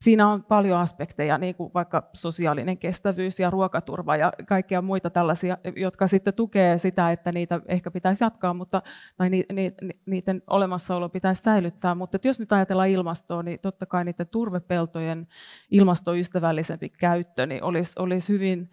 [0.00, 5.58] siinä on paljon aspekteja, niin kuin vaikka sosiaalinen kestävyys ja ruokaturva ja kaikkia muita tällaisia,
[5.76, 8.82] jotka sitten tukee sitä, että niitä ehkä pitäisi jatkaa, mutta,
[9.16, 9.72] tai ni, ni,
[10.06, 11.94] niiden olemassaolo pitäisi säilyttää.
[11.94, 15.28] Mutta jos nyt ajatellaan ilmastoa, niin totta kai niiden turvepeltojen
[15.70, 18.70] ilmastoystävällisempi käyttö niin olisi, olisi hyvin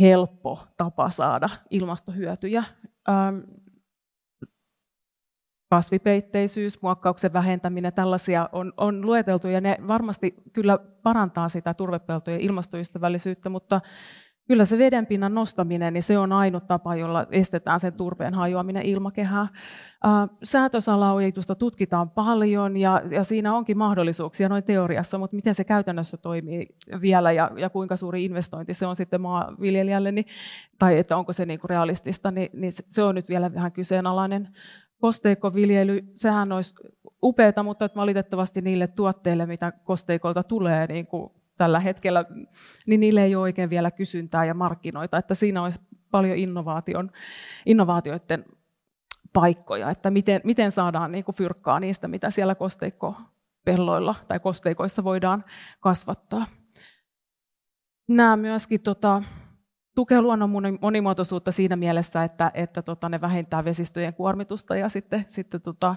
[0.00, 2.64] helppo tapa saada ilmastohyötyjä.
[3.08, 3.38] Ähm,
[5.70, 13.48] kasvipeitteisyys, muokkauksen vähentäminen, tällaisia on, on lueteltu ja ne varmasti kyllä parantaa sitä turvepeltojen ilmastoystävällisyyttä,
[13.48, 13.80] mutta
[14.50, 19.48] kyllä se vedenpinnan nostaminen, niin se on ainut tapa, jolla estetään sen turpeen hajoaminen ilmakehään.
[20.42, 26.66] Säätösalaojitusta tutkitaan paljon ja, ja siinä onkin mahdollisuuksia noin teoriassa, mutta miten se käytännössä toimii
[27.00, 30.26] vielä ja, ja kuinka suuri investointi se on sitten maanviljelijälle, niin,
[30.78, 34.48] tai että onko se niinku realistista, niin, niin se on nyt vielä vähän kyseenalainen
[35.00, 36.74] kosteikkoviljely, sehän olisi
[37.22, 42.24] upeata, mutta valitettavasti niille tuotteille, mitä kosteikolta tulee niin kuin tällä hetkellä,
[42.86, 47.10] niin niille ei ole oikein vielä kysyntää ja markkinoita, että siinä olisi paljon innovaation,
[47.66, 48.44] innovaatioiden
[49.32, 55.44] paikkoja, että miten, miten saadaan niin kuin fyrkkaa niistä, mitä siellä kosteikkopelloilla tai kosteikoissa voidaan
[55.80, 56.46] kasvattaa.
[58.08, 59.22] Nämä myöskin tota,
[59.94, 60.50] tukee luonnon
[60.80, 65.96] monimuotoisuutta siinä mielessä, että, että tota, ne vähentää vesistöjen kuormitusta ja sitten, sitten tota,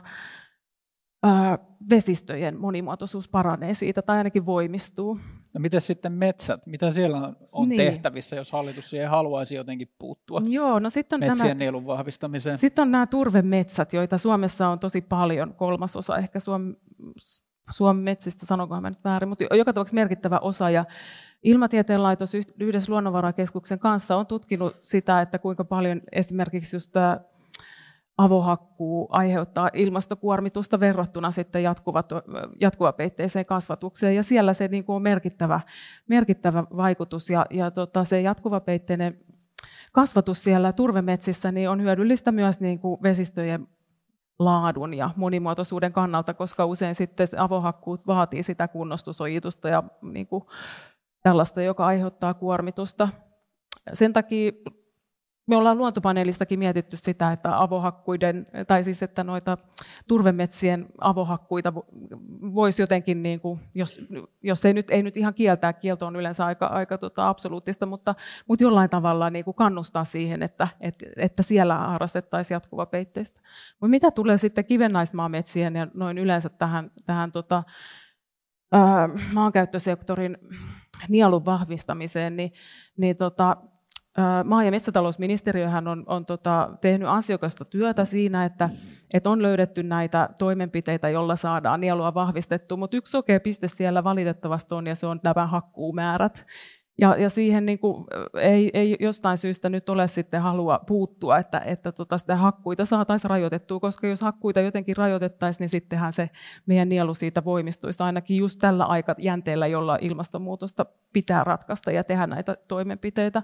[1.23, 1.58] ää,
[1.89, 5.19] vesistöjen monimuotoisuus paranee siitä tai ainakin voimistuu.
[5.53, 6.67] No miten sitten metsät?
[6.67, 7.77] Mitä siellä on niin.
[7.77, 12.58] tehtävissä, jos hallitus siihen haluaisi jotenkin puuttua Joo, no sitten on metsien tämä, nielun vahvistamiseen?
[12.58, 16.75] Sitten on nämä turvemetsät, joita Suomessa on tosi paljon, kolmasosa ehkä Suom,
[17.69, 20.69] Suomen metsistä, sanonkohan mä nyt väärin, mutta joka tapauksessa merkittävä osa.
[20.69, 20.86] Ja
[21.43, 27.19] Ilmatieteen laitos yhdessä luonnonvarakeskuksen kanssa on tutkinut sitä, että kuinka paljon esimerkiksi just tämä
[28.17, 32.10] avohakkuu aiheuttaa ilmastokuormitusta verrattuna sitten jatkuvat,
[32.62, 34.15] jatkuvapeitteiseen kasvatukseen.
[34.15, 35.60] Ja siellä se niin kuin on merkittävä,
[36.08, 37.30] merkittävä vaikutus.
[37.30, 39.19] Ja, ja tota, se jatkuvapeitteinen
[39.91, 43.67] kasvatus siellä turvemetsissä niin on hyödyllistä myös niin kuin vesistöjen
[44.39, 50.43] laadun ja monimuotoisuuden kannalta, koska usein sitten avohakkuut vaatii sitä kunnostusojitusta ja niin kuin
[51.24, 53.10] tällaista, joka aiheuttaa kuormitusta.
[53.93, 54.52] Sen takia
[55.47, 59.58] me ollaan luontopaneelistakin mietitty sitä, että avohakkuiden, tai siis että noita
[60.08, 61.73] turvemetsien avohakkuita
[62.56, 64.01] voisi jotenkin, niin kuin, jos,
[64.43, 68.15] jos ei nyt, ei nyt ihan kieltää, kielto on yleensä aika, aika tota absoluuttista, mutta,
[68.47, 73.41] mutta jollain tavalla niin kuin kannustaa siihen, että, että, että siellä harrastettaisiin peitteistä.
[73.79, 77.63] Mutta mitä tulee sitten kivennäismaametsien ja noin yleensä tähän, tähän tota,
[79.34, 80.38] maankäyttösektorin
[81.10, 82.53] nielun vahvistamiseen, niin,
[82.97, 83.58] niin tota,
[84.43, 88.69] maa- ja metsätalousministeriöhän on, on tota, tehnyt ansiokasta työtä siinä, että,
[89.13, 94.76] että on löydetty näitä toimenpiteitä, joilla saadaan nielua vahvistettua, mutta yksi sokea piste siellä valitettavasti
[94.76, 96.45] on, ja se on nämä hakkuumäärät.
[97.02, 98.06] Ja, ja siihen niin kuin,
[98.41, 103.30] ei, ei jostain syystä nyt ole sitten halua puuttua, että, että tota sitä hakkuita saataisiin
[103.30, 106.30] rajoitettua, koska jos hakkuita jotenkin rajoitettaisiin, niin sittenhän se
[106.65, 112.58] meidän nielu siitä voimistuisi ainakin just tällä aikajänteellä, jolla ilmastonmuutosta pitää ratkaista ja tehdä näitä
[112.67, 113.43] toimenpiteitä.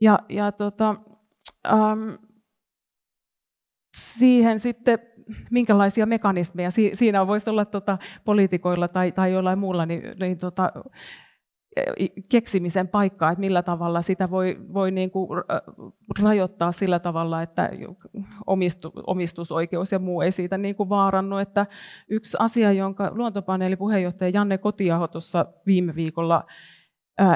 [0.00, 0.96] Ja, ja tota,
[1.72, 2.18] äm,
[3.96, 4.98] siihen sitten
[5.50, 10.72] minkälaisia mekanismeja siinä voisi olla tota, poliitikoilla tai, tai jollain muulla, niin, niin tota,
[12.30, 15.28] keksimisen paikkaa, että millä tavalla sitä voi, voi niin kuin
[16.22, 17.70] rajoittaa sillä tavalla, että
[18.46, 21.36] omistu, omistusoikeus ja muu ei siitä niin kuin vaarannu.
[21.36, 21.66] Että
[22.08, 26.44] yksi asia, jonka luontopaneelin puheenjohtaja Janne Kotiaho tuossa viime viikolla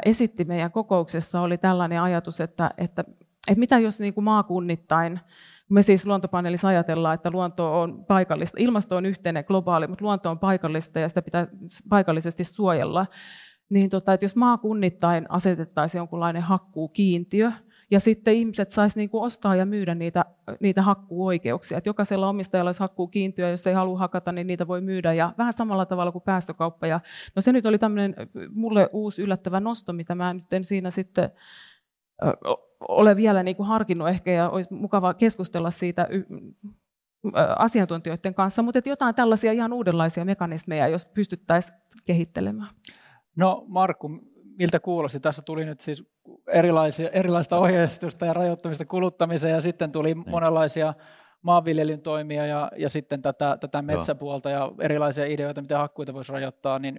[0.07, 3.05] esitti meidän kokouksessa, oli tällainen ajatus, että, että,
[3.49, 5.21] että mitä jos niin kuin maakunnittain
[5.69, 8.57] me siis luontopaneelissa ajatellaan, että luonto on paikallista.
[8.61, 11.47] Ilmasto on yhteinen globaali, mutta luonto on paikallista ja sitä pitää
[11.89, 13.07] paikallisesti suojella
[13.71, 17.53] niin tota, että jos maakunnittain asetettaisiin jonkunlainen hakkuukiintiö,
[17.91, 20.25] ja sitten ihmiset saisi niinku ostaa ja myydä niitä,
[20.61, 21.79] niitä hakkuuoikeuksia.
[21.79, 25.13] Että jokaisella omistajalla olisi hakkuukiintiö, jos ei halua hakata, niin niitä voi myydä.
[25.13, 26.87] Ja vähän samalla tavalla kuin päästökauppa.
[26.87, 27.01] Ja,
[27.37, 28.15] no se nyt oli tämmöinen
[28.51, 31.31] mulle uusi yllättävä nosto, mitä mä nyt en siinä sitten
[32.89, 36.09] ole vielä niin kuin harkinnut ehkä, ja olisi mukava keskustella siitä
[37.59, 42.71] asiantuntijoiden kanssa, mutta jotain tällaisia ihan uudenlaisia mekanismeja, jos pystyttäisiin kehittelemään.
[43.37, 44.09] No Markku,
[44.59, 45.21] miltä kuulosti?
[45.21, 46.05] Tässä tuli nyt siis
[46.53, 50.31] erilaisia, erilaista ohjeistusta ja rajoittamista kuluttamiseen ja sitten tuli niin.
[50.31, 50.95] monenlaisia
[51.43, 54.75] maanviljelyn toimia ja, ja sitten tätä, tätä metsäpuolta Joo.
[54.79, 56.99] ja erilaisia ideoita, miten hakkuita voisi rajoittaa, niin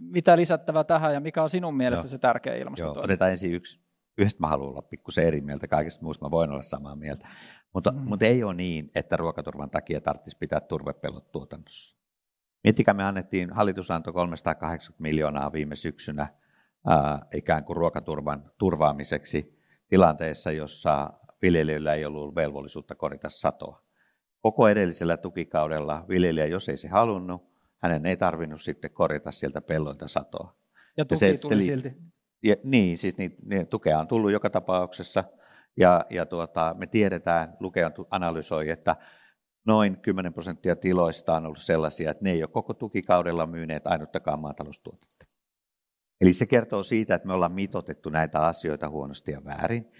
[0.00, 2.10] mitä lisättävää tähän ja mikä on sinun mielestä Joo.
[2.10, 2.98] se tärkeä ilmastotoimi?
[2.98, 3.80] Joo, otetaan ensin yksi.
[4.18, 7.28] Yhdestä mä haluan olla pikkusen eri mieltä, kaikesta muusta mä voin olla samaa mieltä.
[7.74, 7.98] Mutta, mm.
[7.98, 11.96] mutta ei ole niin, että ruokaturvan takia tarvitsisi pitää turvepellot tuotannossa.
[12.64, 16.26] Miettikää, me annettiin, hallitus antoi 380 miljoonaa viime syksynä
[17.34, 21.10] ikään kuin ruokaturvan turvaamiseksi tilanteessa, jossa
[21.42, 23.82] viljelijöillä ei ollut velvollisuutta korjata satoa.
[24.40, 30.08] Koko edellisellä tukikaudella viljelijä, jos ei se halunnut, hänen ei tarvinnut sitten korjata sieltä pelloilta
[30.08, 30.56] satoa.
[30.96, 31.92] Ja tuki ja se, tuli se, silti.
[32.42, 35.24] Ja, niin, siis niin, niin, tukea on tullut joka tapauksessa.
[35.76, 38.96] Ja, ja tuota, me tiedetään, Luke analysoi, että
[39.66, 44.40] noin 10 prosenttia tiloista on ollut sellaisia, että ne ei ole koko tukikaudella myyneet ainuttakaan
[44.40, 45.26] maataloustuotetta.
[46.22, 49.92] Eli se kertoo siitä, että me ollaan mitotettu näitä asioita huonosti ja väärin.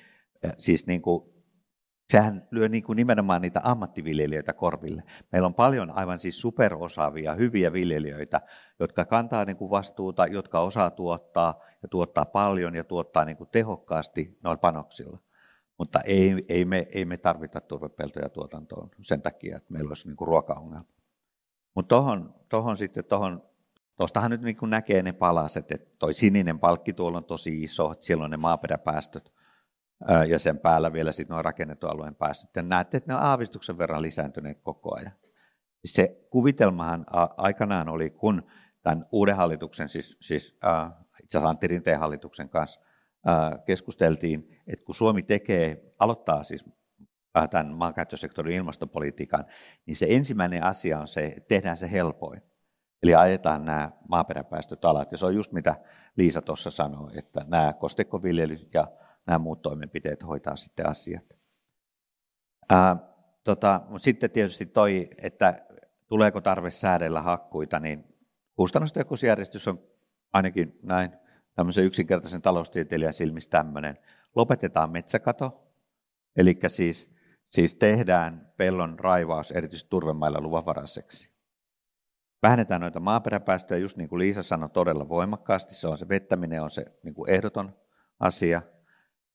[0.54, 1.24] Siis niin kuin,
[2.08, 5.02] sehän lyö niin kuin nimenomaan niitä ammattiviljelijöitä korville.
[5.32, 8.40] Meillä on paljon aivan siis superosaavia, hyviä viljelijöitä,
[8.80, 13.50] jotka kantaa niin kuin vastuuta, jotka osaa tuottaa ja tuottaa paljon ja tuottaa niin kuin
[13.52, 15.18] tehokkaasti noilla panoksilla.
[15.78, 20.16] Mutta ei, ei, me, ei me tarvita turvepeltoja tuotantoon sen takia, että meillä olisi niin
[20.20, 20.84] ruokaongelma.
[21.74, 23.51] Mutta tuohon, tohon sitten, tohon,
[24.02, 28.04] tuostahan nyt niin näkee ne palaset, että toi sininen palkki tuolla on tosi iso, että
[28.06, 29.32] siellä on ne maaperäpäästöt
[30.28, 32.50] ja sen päällä vielä sitten nuo rakennetun alueen päästöt.
[32.56, 35.12] Ja näette, että ne on aavistuksen verran lisääntyneet koko ajan.
[35.84, 38.42] Se kuvitelmahan aikanaan oli, kun
[38.82, 42.80] tämän uuden hallituksen, siis, siis äh, itse asiassa Antti Rinteen hallituksen kanssa–
[43.66, 46.64] keskusteltiin, että kun Suomi tekee, aloittaa siis
[47.50, 49.44] tämän maankäyttösektorin ilmastopolitiikan,
[49.86, 52.51] niin se ensimmäinen asia on se, että tehdään se helpoin.
[53.02, 55.12] Eli ajetaan nämä maaperäpäästöt alat.
[55.12, 55.76] Ja se on just mitä
[56.16, 58.88] Liisa tuossa sanoi, että nämä kosteikkoviljelyt ja
[59.26, 61.24] nämä muut toimenpiteet hoitaa sitten asiat.
[62.70, 62.96] Ää,
[63.44, 65.66] tota, mutta sitten tietysti toi, että
[66.06, 68.04] tuleeko tarve säädellä hakkuita, niin
[68.56, 69.82] kustannustehokkuusjärjestys on
[70.32, 71.10] ainakin näin
[71.54, 73.98] tämmöisen yksinkertaisen taloustieteilijän silmissä tämmöinen.
[74.34, 75.72] Lopetetaan metsäkato,
[76.36, 77.10] eli siis,
[77.46, 81.31] siis tehdään pellon raivaus erityisesti turvemailla luvanvaraiseksi.
[82.42, 85.74] Vähennetään noita maaperäpäästöjä, just niin kuin Liisa sanoi, todella voimakkaasti.
[85.74, 87.76] Se on se vettäminen on se niin kuin ehdoton
[88.20, 88.62] asia.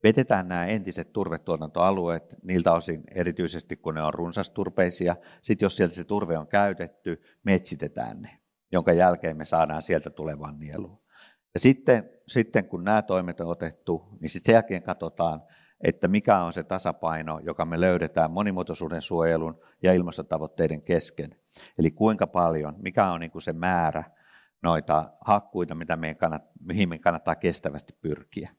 [0.03, 5.15] Vetetään nämä entiset turvetuotantoalueet niiltä osin, erityisesti kun ne on runsasturpeisia.
[5.41, 8.39] Sitten jos sieltä se turve on käytetty, metsitetään ne,
[8.71, 11.01] jonka jälkeen me saadaan sieltä tulevan nielua.
[11.53, 15.43] Ja sitten, sitten kun nämä toimet on otettu, niin sitten sen jälkeen katsotaan,
[15.81, 21.29] että mikä on se tasapaino, joka me löydetään monimuotoisuuden suojelun ja ilmastotavoitteiden kesken.
[21.77, 24.03] Eli kuinka paljon, mikä on niin kuin se määrä
[24.63, 28.49] noita hakkuita, mitä meidän kannat, mihin meidän kannattaa kestävästi pyrkiä.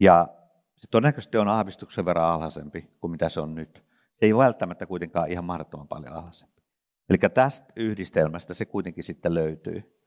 [0.00, 0.28] Ja
[0.76, 3.84] se todennäköisesti on aavistuksen verran alhaisempi kuin mitä se on nyt.
[4.10, 6.62] Se ei välttämättä kuitenkaan ihan mahdottoman paljon alhaisempi.
[7.08, 9.98] Eli tästä yhdistelmästä se kuitenkin sitten löytyy.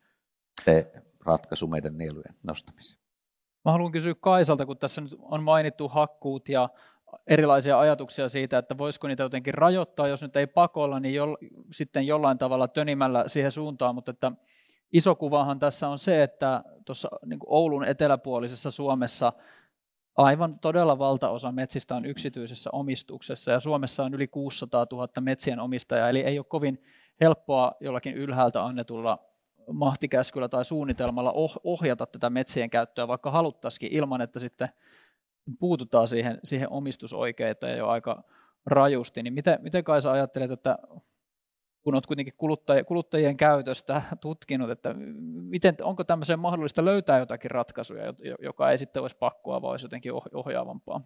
[0.66, 0.92] se
[1.26, 3.01] ratkaisu meidän nielujen nostamiseen.
[3.66, 6.70] Mä haluan kysyä Kaisalta, kun tässä nyt on mainittu hakkuut ja
[7.28, 11.38] erilaisia ajatuksia siitä, että voisiko niitä jotenkin rajoittaa, jos nyt ei pakolla, niin jo,
[11.72, 14.32] sitten jollain tavalla tönimällä siihen suuntaan, mutta että
[14.94, 19.34] iso kuvahan tässä on se, että tuossa niin Oulun eteläpuolisessa Suomessa
[20.18, 26.10] aivan todella valtaosa metsistä on yksityisessä omistuksessa ja Suomessa on yli 600 000 metsien omistajaa,
[26.10, 26.84] eli ei ole kovin
[27.22, 29.31] helppoa jollakin ylhäältä annetulla
[29.74, 34.70] mahtikäskyllä tai suunnitelmalla oh-, ohjata tätä metsien käyttöä, vaikka haluttaisikin ilman, että sitten
[35.60, 38.24] puututaan siihen, siihen omistusoikeuteen jo aika
[38.66, 39.24] rajusti.
[39.24, 40.78] Niin miten, miten kai sä ajattelet, että
[41.82, 42.34] kun olet kuitenkin
[42.86, 44.96] kuluttajien, käytöstä tutkinut, että
[45.32, 50.12] miten, onko tämmöiseen mahdollista löytää jotakin ratkaisuja, joka ei sitten olisi pakkoa, vaan olisi jotenkin
[50.34, 51.02] ohjaavampaa?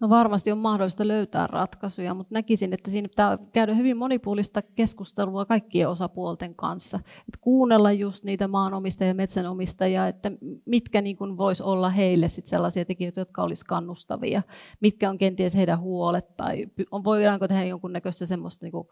[0.00, 5.44] No varmasti on mahdollista löytää ratkaisuja, mutta näkisin, että siinä pitää käydä hyvin monipuolista keskustelua
[5.44, 6.96] kaikkien osapuolten kanssa.
[6.96, 10.32] Että kuunnella just niitä maanomistajia ja metsänomistajia, että
[10.64, 14.42] mitkä niin kuin voisi olla heille sit sellaisia tekijöitä, jotka olisi kannustavia.
[14.80, 16.66] Mitkä on kenties heidän huolet tai
[17.04, 18.88] voidaanko tehdä jonkunnäköistä semmoista niin kuin,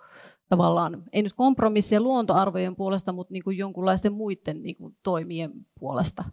[0.49, 6.25] tavallaan, ei nyt kompromissia luontoarvojen puolesta, mutta niin kuin jonkunlaisten muiden niin kuin, toimien puolesta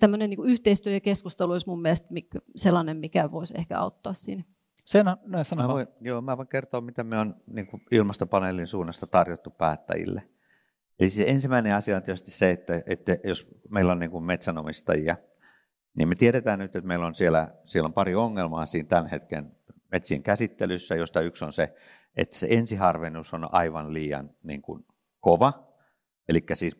[0.00, 2.08] tämmöinen niin yhteistyö ja keskustelu olisi mun mielestä
[2.56, 4.44] sellainen, mikä voisi ehkä auttaa siinä.
[4.84, 8.66] Sen, no, sano mä voin, joo, mä voin kertoa, mitä me on niin kuin ilmastopaneelin
[8.66, 10.22] suunnasta tarjottu päättäjille.
[11.00, 15.16] Eli se ensimmäinen asia on tietysti se, että, että jos meillä on niin kuin metsänomistajia,
[15.94, 19.56] niin me tiedetään nyt, että meillä on siellä, siellä on pari ongelmaa siinä tämän hetken
[19.92, 21.74] metsien käsittelyssä, josta yksi on se,
[22.16, 24.86] että se ensiharvennus on aivan liian niin kuin
[25.20, 25.69] kova,
[26.28, 26.76] Eli siis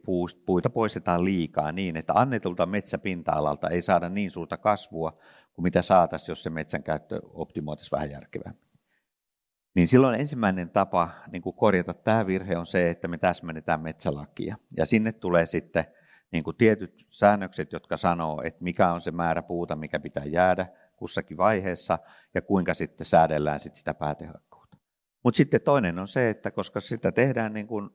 [0.47, 5.19] puita poistetaan liikaa niin, että annetulta metsäpinta-alalta ei saada niin suurta kasvua
[5.53, 8.71] kuin mitä saataisiin, jos se metsän käyttö optimoitaisiin vähän järkevämmin.
[9.75, 14.57] Niin silloin ensimmäinen tapa niin kuin korjata tämä virhe on se, että me täsmennetään metsälakia.
[14.77, 15.85] Ja sinne tulee sitten
[16.33, 20.67] niin kuin tietyt säännökset, jotka sanoo, että mikä on se määrä puuta, mikä pitää jäädä
[20.97, 21.99] kussakin vaiheessa,
[22.35, 24.77] ja kuinka sitten säädellään sitä päätehakkuutta.
[25.25, 27.91] Mutta sitten toinen on se, että koska sitä tehdään niin kuin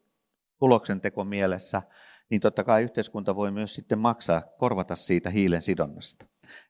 [0.58, 1.82] tuloksenteko mielessä,
[2.30, 6.26] niin totta kai yhteiskunta voi myös sitten maksaa, korvata siitä hiilen sidonnasta.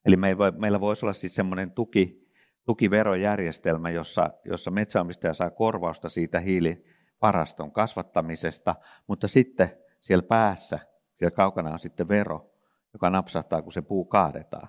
[0.06, 2.30] Eli meillä, voi, meillä voisi olla siis semmoinen tuki,
[2.66, 8.76] tukiverojärjestelmä, jossa, jossa metsäomistaja saa korvausta siitä hiiliparaston kasvattamisesta,
[9.08, 9.70] mutta sitten
[10.02, 10.80] siellä päässä,
[11.14, 12.54] siellä kaukana on sitten vero,
[12.94, 14.68] joka napsahtaa, kun se puu kaadetaan.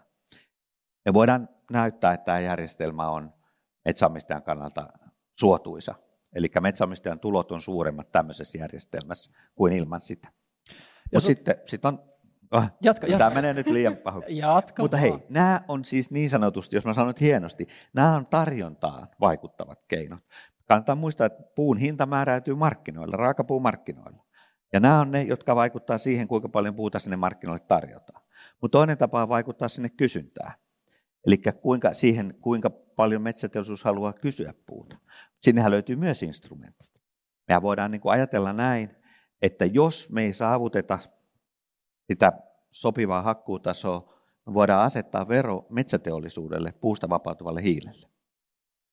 [1.04, 3.34] Me voidaan näyttää, että tämä järjestelmä on
[3.84, 4.88] metsäomistajan kannalta
[5.30, 5.94] suotuisa.
[6.36, 10.28] Eli metsäomistajan tulot on suuremmat tämmöisessä järjestelmässä kuin ilman sitä.
[11.14, 12.02] Mutta sitten sit on,
[12.50, 13.34] oh, jatka, tämä jatka.
[13.34, 14.38] menee nyt liian pahoiksi.
[14.38, 19.08] Jatka Mutta hei, nämä on siis niin sanotusti, jos mä sanon hienosti, nämä on tarjontaan
[19.20, 20.20] vaikuttavat keinot.
[20.64, 24.24] Kannattaa muistaa, että puun hinta määräytyy markkinoilla, raakapuumarkkinoilla.
[24.72, 28.22] Ja nämä on ne, jotka vaikuttavat siihen, kuinka paljon puuta sinne markkinoille tarjotaan.
[28.62, 30.52] Mutta toinen tapa on vaikuttaa sinne kysyntään.
[31.26, 34.98] Eli kuinka, siihen, kuinka paljon metsäteollisuus haluaa kysyä puuta.
[35.40, 36.90] Sinnehän löytyy myös instrumentit.
[37.48, 38.90] Me voidaan niin kuin ajatella näin,
[39.42, 40.98] että jos me ei saavuteta
[42.06, 42.32] sitä
[42.70, 44.14] sopivaa hakkuutasoa,
[44.46, 48.08] me voidaan asettaa vero metsäteollisuudelle puusta vapautuvalle hiilelle.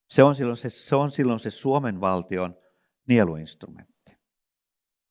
[0.10, 2.58] Se on silloin se, se, on silloin se Suomen valtion
[3.08, 4.18] nieluinstrumentti.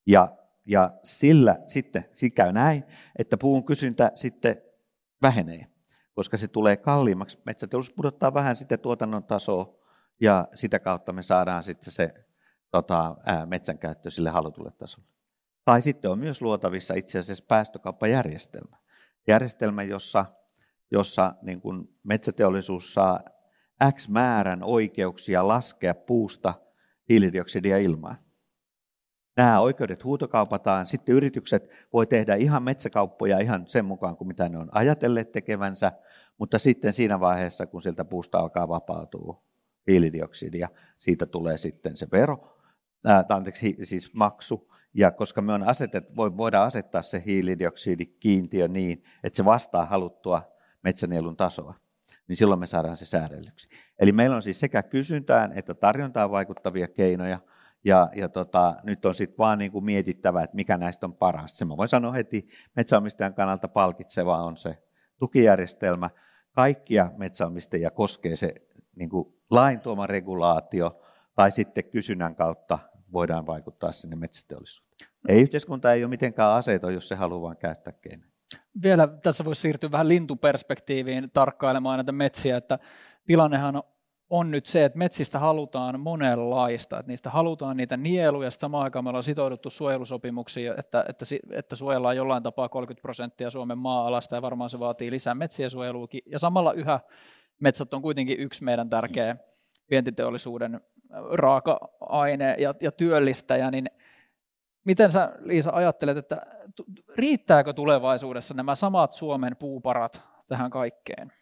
[0.07, 2.85] Ja, ja sillä sitten sit käy näin,
[3.19, 4.57] että puun kysyntä sitten
[5.23, 5.67] vähenee,
[6.15, 7.39] koska se tulee kalliimmaksi.
[7.47, 9.75] Metsäteollisuus pudottaa vähän sitten tuotannon tasoa
[10.21, 12.15] ja sitä kautta me saadaan sitten se
[12.71, 15.09] tota, ää, metsänkäyttö sille halutulle tasolle.
[15.65, 18.77] Tai sitten on myös luotavissa itse asiassa päästökauppajärjestelmä.
[19.27, 20.25] Järjestelmä, jossa,
[20.91, 23.21] jossa niin kuin metsäteollisuus saa
[23.93, 26.55] X määrän oikeuksia laskea puusta
[27.09, 28.17] hiilidioksidia ilmaan.
[29.37, 34.59] Nämä oikeudet huutokaupataan, sitten yritykset voi tehdä ihan metsäkauppoja ihan sen mukaan kuin mitä ne
[34.59, 35.93] on ajatelleet tekevänsä,
[36.39, 39.43] mutta sitten siinä vaiheessa, kun sieltä puusta alkaa vapautua
[39.87, 40.69] hiilidioksidia,
[40.99, 42.59] siitä tulee sitten se vero,
[43.07, 49.37] ää, anteeksi, siis maksu, ja koska me on asetet, voidaan asettaa se hiilidioksidikiintiö niin, että
[49.37, 50.43] se vastaa haluttua
[50.83, 51.75] metsänielun tasoa,
[52.29, 53.69] niin silloin me saadaan se säädellyksi.
[53.99, 57.41] Eli meillä on siis sekä kysyntään että tarjontaan vaikuttavia keinoja,
[57.85, 61.59] ja, ja tota, nyt on sitten vaan niin kuin mietittävä, että mikä näistä on paras.
[61.59, 64.79] Se mä voin sanoa heti, metsäomistajan kannalta palkitseva on se
[65.19, 66.11] tukijärjestelmä.
[66.53, 68.55] Kaikkia metsäomistajia koskee se
[68.97, 71.01] niin kuin lain tuoma regulaatio
[71.35, 72.79] tai sitten kysynnän kautta
[73.13, 75.11] voidaan vaikuttaa sinne metsäteollisuuteen.
[75.29, 78.33] Ei yhteiskunta ei ole mitenkään aseeton, jos se haluaa vain käyttää keinoja.
[78.83, 82.79] Vielä tässä voisi siirtyä vähän lintuperspektiiviin tarkkailemaan näitä metsiä, että
[83.27, 83.83] tilannehan
[84.33, 89.05] on nyt se, että metsistä halutaan monenlaista, että niistä halutaan niitä nieluja, ja samaan aikaan
[89.05, 94.43] me ollaan sitouduttu suojelusopimuksiin, että, että, että suojellaan jollain tapaa 30 prosenttia Suomen maa-alasta, ja
[94.43, 97.01] varmaan se vaatii lisää metsien suojeluakin, ja samalla yhä
[97.61, 99.37] metsät on kuitenkin yksi meidän tärkeä
[99.91, 100.81] vientiteollisuuden
[101.33, 103.91] raaka-aine ja, ja työllistäjä, niin
[104.85, 106.47] miten sä Liisa ajattelet, että
[107.17, 111.33] riittääkö tulevaisuudessa nämä samat Suomen puuparat tähän kaikkeen?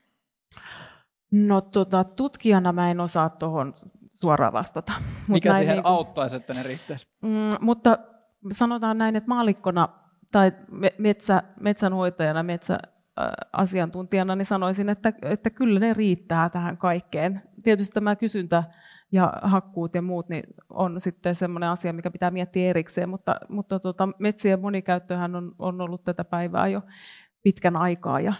[1.30, 3.74] No tota, tutkijana mä en osaa tuohon
[4.12, 4.92] suoraan vastata.
[5.28, 7.06] Mikä siihen niin kuin, auttaisi, että ne riittäisi?
[7.22, 7.98] Mm, mutta
[8.52, 9.88] sanotaan näin, että maalikkona
[10.32, 10.52] tai
[10.98, 17.42] metsä, metsänhoitajana, metsäasiantuntijana, niin sanoisin, että, että kyllä ne riittää tähän kaikkeen.
[17.62, 18.64] Tietysti tämä kysyntä
[19.12, 23.80] ja hakkuut ja muut niin on sitten semmoinen asia, mikä pitää miettiä erikseen, mutta, mutta
[23.80, 26.82] tota, metsien monikäyttöhän on, on ollut tätä päivää jo
[27.42, 28.34] pitkän aikaa ja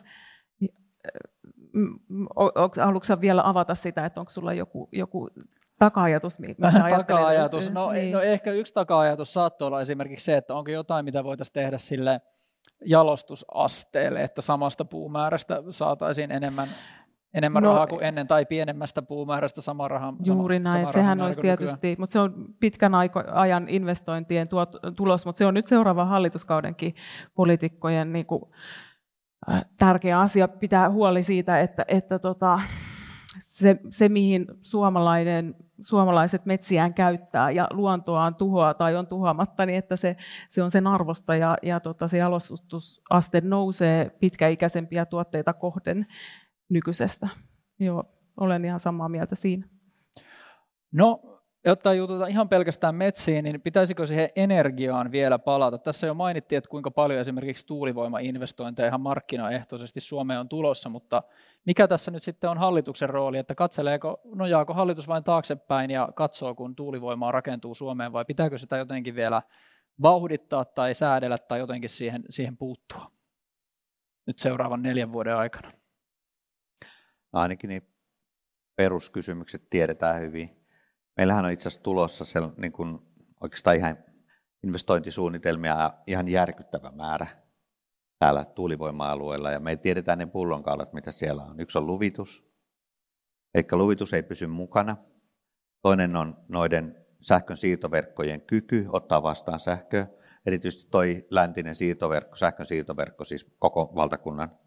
[2.85, 5.29] haluatko vielä avata sitä, että onko sulla joku, joku
[5.79, 7.73] taka-ajatus, missä taka-ajatus.
[7.73, 8.13] No, niin.
[8.13, 12.21] no ehkä yksi taka-ajatus saattoi olla esimerkiksi se, että onko jotain, mitä voitaisiin tehdä sille
[12.87, 16.69] jalostusasteelle, että samasta puumäärästä saataisiin enemmän
[17.35, 20.15] enemmän no, rahaa kuin ennen tai pienemmästä puumäärästä sama raha.
[20.25, 21.97] Juuri sama, näin, sama sehän olisi tietysti, nykyään.
[21.99, 22.93] mutta se on pitkän
[23.33, 26.95] ajan investointien tuot, tulos, mutta se on nyt seuraavan hallituskaudenkin
[27.35, 28.43] poliitikkojen niin kuin,
[29.79, 32.61] tärkeä asia pitää huoli siitä, että, että tota,
[33.39, 39.97] se, se, mihin suomalainen, suomalaiset metsiään käyttää ja luontoaan tuhoaa tai on tuhoamatta, niin että
[39.97, 40.17] se,
[40.49, 46.07] se on sen arvosta ja, ja tota, se jalostusaste nousee pitkäikäisempiä tuotteita kohden
[46.69, 47.29] nykyisestä.
[47.81, 48.05] Joo,
[48.41, 49.69] olen ihan samaa mieltä siinä.
[50.93, 51.30] No,
[51.65, 55.79] jotta jututa ihan pelkästään metsiin, niin pitäisikö siihen energiaan vielä palata?
[55.79, 61.23] Tässä jo mainittiin, että kuinka paljon esimerkiksi tuulivoimainvestointeja ihan markkinaehtoisesti Suomeen on tulossa, mutta
[61.67, 66.55] mikä tässä nyt sitten on hallituksen rooli, että katseleeko, nojaako hallitus vain taaksepäin ja katsoo,
[66.55, 69.43] kun tuulivoimaa rakentuu Suomeen, vai pitääkö sitä jotenkin vielä
[70.03, 73.11] vauhdittaa tai säädellä tai jotenkin siihen, siihen puuttua
[74.27, 75.73] nyt seuraavan neljän vuoden aikana?
[77.33, 77.83] No ainakin niin
[78.77, 80.60] peruskysymykset tiedetään hyvin
[81.17, 82.99] Meillähän on itse asiassa tulossa se, niin kuin,
[83.41, 83.99] oikeastaan ihan
[84.63, 87.27] investointisuunnitelmia ihan järkyttävä määrä
[88.19, 91.61] täällä tuulivoima-alueella, ja me tiedetään ne pullonkaulat, mitä siellä on.
[91.61, 92.51] Yksi on luvitus,
[93.55, 94.97] eli luvitus ei pysy mukana.
[95.83, 100.07] Toinen on noiden sähkön siirtoverkkojen kyky ottaa vastaan sähköä.
[100.47, 104.59] Erityisesti toi läntinen siirtoverkko, sähkön siirtoverkko, siis koko valtakunnan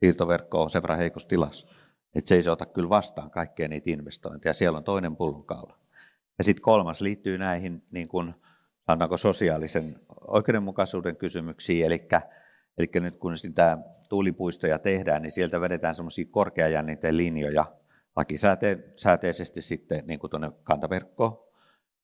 [0.00, 1.68] siirtoverkko on sen verran heikossa tilassa,
[2.14, 4.54] että se ei se ota kyllä vastaan kaikkea niitä investointeja.
[4.54, 5.81] Siellä on toinen pullonkaula.
[6.38, 8.34] Ja sitten kolmas liittyy näihin niin kuin,
[8.86, 12.08] sanotaanko sosiaalisen oikeudenmukaisuuden kysymyksiin, eli,
[12.78, 13.78] eli nyt kun sitä
[14.08, 17.64] tuulipuistoja tehdään, niin sieltä vedetään semmoisia korkeajänniteen linjoja
[18.16, 21.52] lakisääteisesti sitten niin tuonne kantaverkkoon,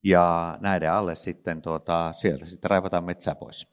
[0.02, 3.68] ja näiden alle sitten tuota, sieltä sitten raivataan metsää pois.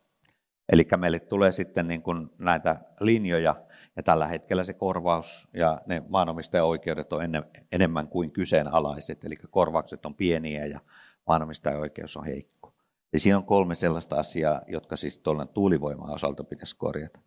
[0.72, 3.56] Eli meille tulee sitten niin kuin näitä linjoja,
[3.95, 7.21] ja tällä hetkellä se korvaus ja ne maanomistajaoikeudet on
[7.71, 10.79] enemmän kuin kyseenalaiset, eli korvaukset on pieniä ja
[11.27, 12.73] maanomistajaoikeus on heikko.
[13.13, 17.19] Ja siinä on kolme sellaista asiaa, jotka siis tuolla tuulivoiman osalta pitäisi korjata.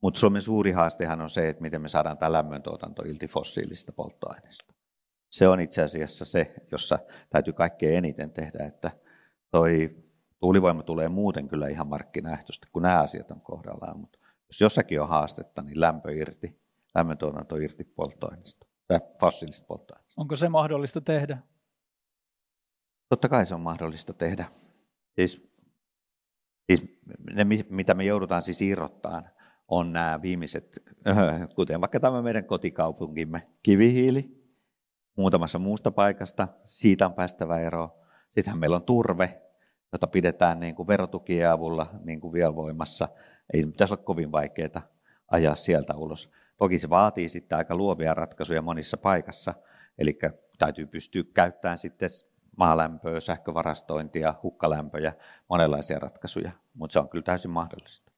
[0.00, 4.74] Mutta Suomen suuri haastehan on se, että miten me saadaan tämä lämmöntuotanto ilti fossiilista polttoaineesta.
[5.30, 6.98] Se on itse asiassa se, jossa
[7.30, 8.90] täytyy kaikkein eniten tehdä, että
[9.50, 9.96] toi
[10.40, 14.18] tuulivoima tulee muuten kyllä ihan markkinaehtoisesti, kun nämä asiat on kohdallaan, mutta
[14.48, 16.60] jos jossakin on haastetta, niin lämpö irti,
[16.94, 20.20] lämmöntuotanto irti polttoaineesta, tai fossiilisista polttoaineista.
[20.20, 21.38] Onko se mahdollista tehdä?
[23.08, 24.44] Totta kai se on mahdollista tehdä.
[25.14, 25.50] Siis,
[26.70, 27.00] siis
[27.34, 29.30] ne, mitä me joudutaan siis irrottaan,
[29.68, 30.78] on nämä viimeiset,
[31.56, 34.38] kuten vaikka tämä meidän kotikaupunkimme, kivihiili,
[35.16, 37.90] muutamassa muusta paikasta, siitä on päästävä eroon.
[38.30, 39.42] Sittenhän meillä on turve,
[39.92, 43.08] jota pidetään niin kuin verotukien avulla niin kuin vielä voimassa.
[43.52, 44.82] Ei pitäisi olla kovin vaikeaa
[45.28, 46.30] ajaa sieltä ulos.
[46.56, 49.54] Toki se vaatii sitten aika luovia ratkaisuja monissa paikassa,
[49.98, 50.18] eli
[50.58, 52.08] täytyy pystyä käyttämään sitten
[52.56, 55.12] maalämpöä, sähkövarastointia, hukkalämpöjä,
[55.48, 58.12] monenlaisia ratkaisuja, mutta se on kyllä täysin mahdollista.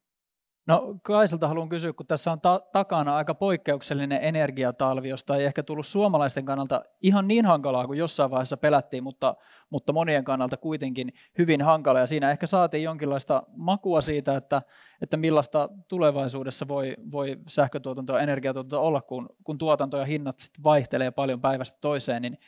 [0.71, 5.63] No Kaiselta haluan kysyä, kun tässä on ta- takana aika poikkeuksellinen energiatalvi, josta ei ehkä
[5.63, 9.35] tullut suomalaisten kannalta ihan niin hankalaa kuin jossain vaiheessa pelättiin, mutta,
[9.71, 12.01] mutta monien kannalta kuitenkin hyvin hankala.
[12.01, 14.63] Ja siinä ehkä saatiin jonkinlaista makua siitä, että,
[15.03, 20.65] että millaista tulevaisuudessa voi, voi sähkötuotanto ja energiatuotanto olla, kun, kun tuotanto ja hinnat sitten
[20.65, 22.23] vaihtelee paljon päivästä toiseen.
[22.23, 22.39] Niin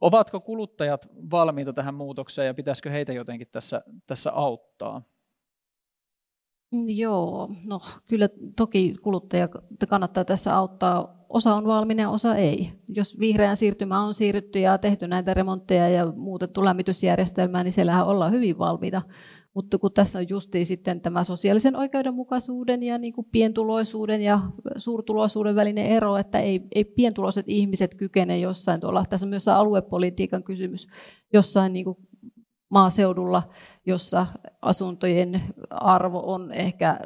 [0.00, 5.02] ovatko kuluttajat valmiita tähän muutokseen ja pitäisikö heitä jotenkin tässä, tässä auttaa?
[6.86, 9.48] Joo, no kyllä toki kuluttaja
[9.88, 11.24] kannattaa tässä auttaa.
[11.28, 12.72] Osa on valmiina osa ei.
[12.88, 18.32] Jos vihreän siirtymä on siirrytty ja tehty näitä remontteja ja muutettu lämmitysjärjestelmää, niin siellähän ollaan
[18.32, 19.02] hyvin valmiita.
[19.54, 24.40] Mutta kun tässä on justiin sitten tämä sosiaalisen oikeudenmukaisuuden ja niin kuin pientuloisuuden ja
[24.76, 30.42] suurtuloisuuden välinen ero, että ei, ei pientuloiset ihmiset kykene jossain tuolla, tässä on myös aluepolitiikan
[30.42, 30.88] kysymys,
[31.32, 31.96] jossain niin kuin
[32.72, 33.42] maaseudulla,
[33.86, 34.26] jossa
[34.62, 37.00] asuntojen arvo on ehkä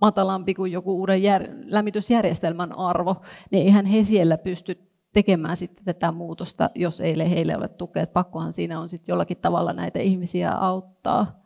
[0.00, 3.16] matalampi kuin joku uuden jär, lämmitysjärjestelmän arvo,
[3.50, 4.78] niin eihän he siellä pysty
[5.12, 8.06] tekemään sitten tätä muutosta, jos ei heille ole tukea.
[8.06, 11.40] Pakkohan siinä on sitten jollakin tavalla näitä ihmisiä auttaa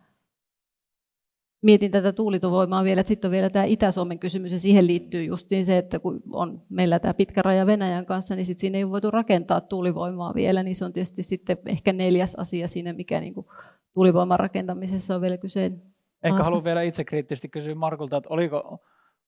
[1.65, 5.65] mietin tätä tuulitovoimaa vielä, että sitten on vielä tämä Itä-Suomen kysymys, ja siihen liittyy justiin
[5.65, 9.11] se, että kun on meillä tämä pitkä raja Venäjän kanssa, niin sitten siinä ei voitu
[9.11, 13.47] rakentaa tuulivoimaa vielä, niin se on tietysti sitten ehkä neljäs asia siinä, mikä niin kuin
[13.95, 15.83] tuulivoiman rakentamisessa on vielä kyseen.
[16.23, 18.79] Ehkä haluan vielä itse kriittisesti kysyä Markulta, että oliko,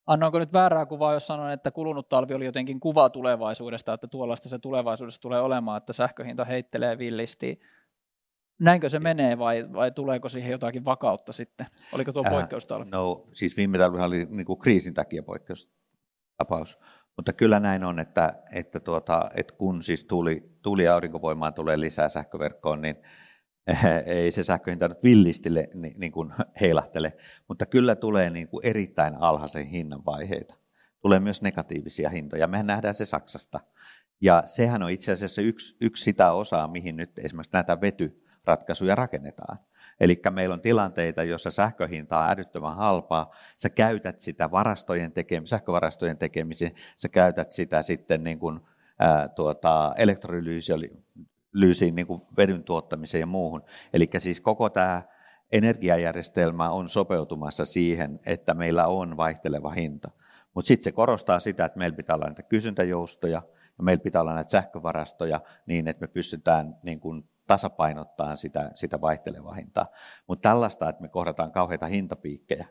[0.07, 4.49] annoinko nyt väärää kuvaa, jos sanon, että kulunut talvi oli jotenkin kuva tulevaisuudesta, että tuollaista
[4.49, 7.61] se tulevaisuudessa tulee olemaan, että sähköhinta heittelee villisti
[8.59, 11.67] Näinkö se menee vai, vai tuleeko siihen jotakin vakautta sitten?
[11.93, 12.85] Oliko tuo poikkeustalvi?
[12.85, 16.79] Äh, no siis viime talvi oli niin kuin kriisin takia poikkeustapaus.
[17.17, 21.81] Mutta kyllä näin on, että, että, tuota, että kun siis tuuli, tuuli- ja aurinkovoimaan tulee
[21.81, 22.97] lisää sähköverkkoon, niin
[24.07, 27.17] ei se sähköhinta nyt villisti niin, niin kuin heilahtele,
[27.49, 30.55] mutta kyllä tulee niin kuin erittäin alhaisen hinnan vaiheita.
[31.01, 32.47] Tulee myös negatiivisia hintoja.
[32.47, 33.61] Mehän nähdään se Saksasta.
[34.21, 38.95] Ja sehän on itse asiassa yksi, yksi sitä osaa, mihin nyt esimerkiksi näitä vety, ratkaisuja
[38.95, 39.59] rakennetaan.
[40.01, 46.19] Eli meillä on tilanteita, joissa sähköhinta on älyttömän halpaa, sä käytät sitä varastojen tekemiseen, sähkövarastojen
[46.19, 48.61] tekemiseen, sä käytät sitä sitten niin kuin,
[48.99, 53.65] ää, tuota, elektrolyysiin niin kuin vedyn tuottamiseen ja muuhun.
[53.93, 55.03] Eli siis koko tämä
[55.53, 60.11] energiajärjestelmä on sopeutumassa siihen, että meillä on vaihteleva hinta.
[60.55, 63.43] Mutta sitten se korostaa sitä, että meillä pitää olla näitä kysyntäjoustoja,
[63.79, 69.01] ja meillä pitää olla näitä sähkövarastoja niin, että me pystytään niin kuin tasapainottaa sitä, sitä
[69.01, 69.87] vaihtelevaa hintaa.
[70.27, 72.67] Mutta tällaista, että me kohdataan kauheita hintapiikkejä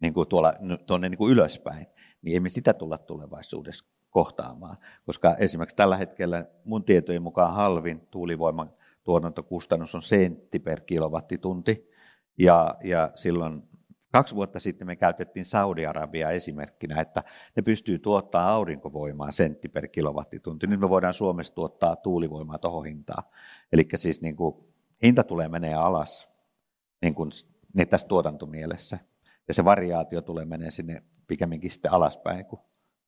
[0.00, 0.54] niin kuin tuolla,
[0.86, 1.86] tuonne niin kuin ylöspäin,
[2.22, 4.76] niin emme sitä tulla tulevaisuudessa kohtaamaan.
[5.06, 8.72] Koska esimerkiksi tällä hetkellä mun tietojen mukaan halvin tuulivoiman
[9.04, 11.90] tuotantokustannus on sentti per kilowattitunti.
[12.38, 13.68] Ja, ja silloin
[14.12, 17.22] Kaksi vuotta sitten me käytettiin Saudi-Arabia esimerkkinä, että
[17.56, 20.66] ne pystyy tuottaa aurinkovoimaa sentti per kilowattitunti.
[20.66, 23.22] Nyt me voidaan Suomessa tuottaa tuulivoimaa tuohon hintaan.
[23.72, 24.56] Eli siis niin kuin,
[25.02, 26.28] hinta tulee menee alas
[27.02, 27.30] niin kuin,
[27.74, 28.98] niin tässä tuotantomielessä.
[29.48, 32.60] Ja se variaatio tulee menee sinne pikemminkin sitten alaspäin kuin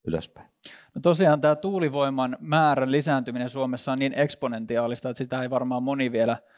[0.05, 0.49] ylöspäin.
[0.95, 6.13] No tosiaan tämä tuulivoiman määrän lisääntyminen Suomessa on niin eksponentiaalista, että sitä ei varmaan moni
[6.13, 6.37] vielä–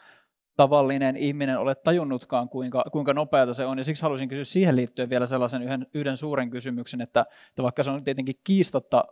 [0.61, 3.79] tavallinen ihminen ole tajunnutkaan, kuinka, kuinka nopeata se on.
[3.79, 7.83] Ja siksi haluaisin kysyä siihen liittyen vielä sellaisen yhden, yhden suuren kysymyksen, että, että vaikka
[7.83, 9.05] se on tietenkin kiistatta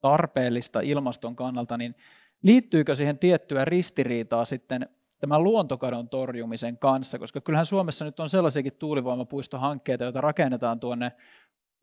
[0.00, 1.94] tarpeellista ilmaston kannalta, niin
[2.42, 4.88] liittyykö siihen tiettyä ristiriitaa sitten
[5.18, 11.12] tämän luontokadon torjumisen kanssa, koska kyllähän Suomessa nyt on sellaisiakin tuulivoimapuistohankkeita, joita rakennetaan tuonne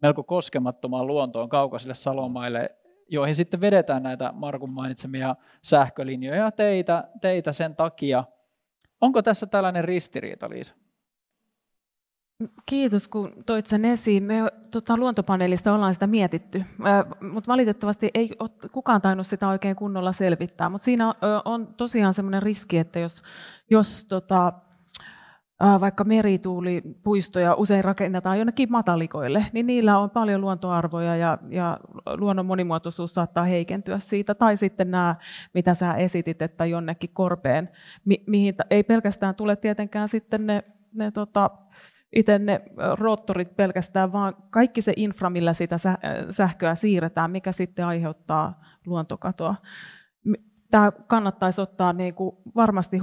[0.02, 2.76] melko koskemattomaan luontoon kaukaisille salomaille,
[3.10, 8.24] joihin sitten vedetään näitä Markun mainitsemia sähkölinjoja ja teitä, teitä sen takia–
[9.02, 10.76] Onko tässä tällainen ristiriita, Liisa?
[12.66, 14.24] Kiitos, kun toit sen esiin.
[14.24, 14.36] Me
[14.72, 16.64] tota, luontopaneelista ollaan sitä mietitty,
[17.32, 20.70] mutta valitettavasti ei ole kukaan tainnut sitä oikein kunnolla selvittää.
[20.70, 23.24] Mutta siinä on, on tosiaan sellainen riski, että jos,
[23.70, 24.54] jos tota,
[25.60, 31.78] vaikka merituulipuistoja usein rakennetaan jonnekin matalikoille, niin niillä on paljon luontoarvoja ja, ja
[32.18, 34.36] luonnon monimuotoisuus saattaa heikentyä siitä.
[34.36, 35.16] Tai sitten nämä,
[35.54, 37.70] mitä sä esitit, että jonnekin korpeen,
[38.06, 41.50] mi, mihin ei pelkästään tule tietenkään sitten ne, ne tota,
[42.16, 42.62] itse ne
[42.98, 45.76] roottorit pelkästään, vaan kaikki se infra, millä sitä
[46.30, 49.56] sähköä siirretään, mikä sitten aiheuttaa luontokatoa
[50.72, 53.00] tämä kannattaisi ottaa niin kuin varmasti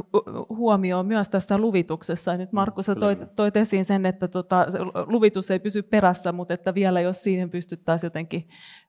[0.49, 2.31] huomioon myös tässä luvituksessa.
[2.31, 4.67] Ja nyt Markus, toit, toit esiin sen, että tota,
[5.07, 8.49] luvitus ei pysy perässä, mutta että vielä jos siihen pystyttäisiin jotenkin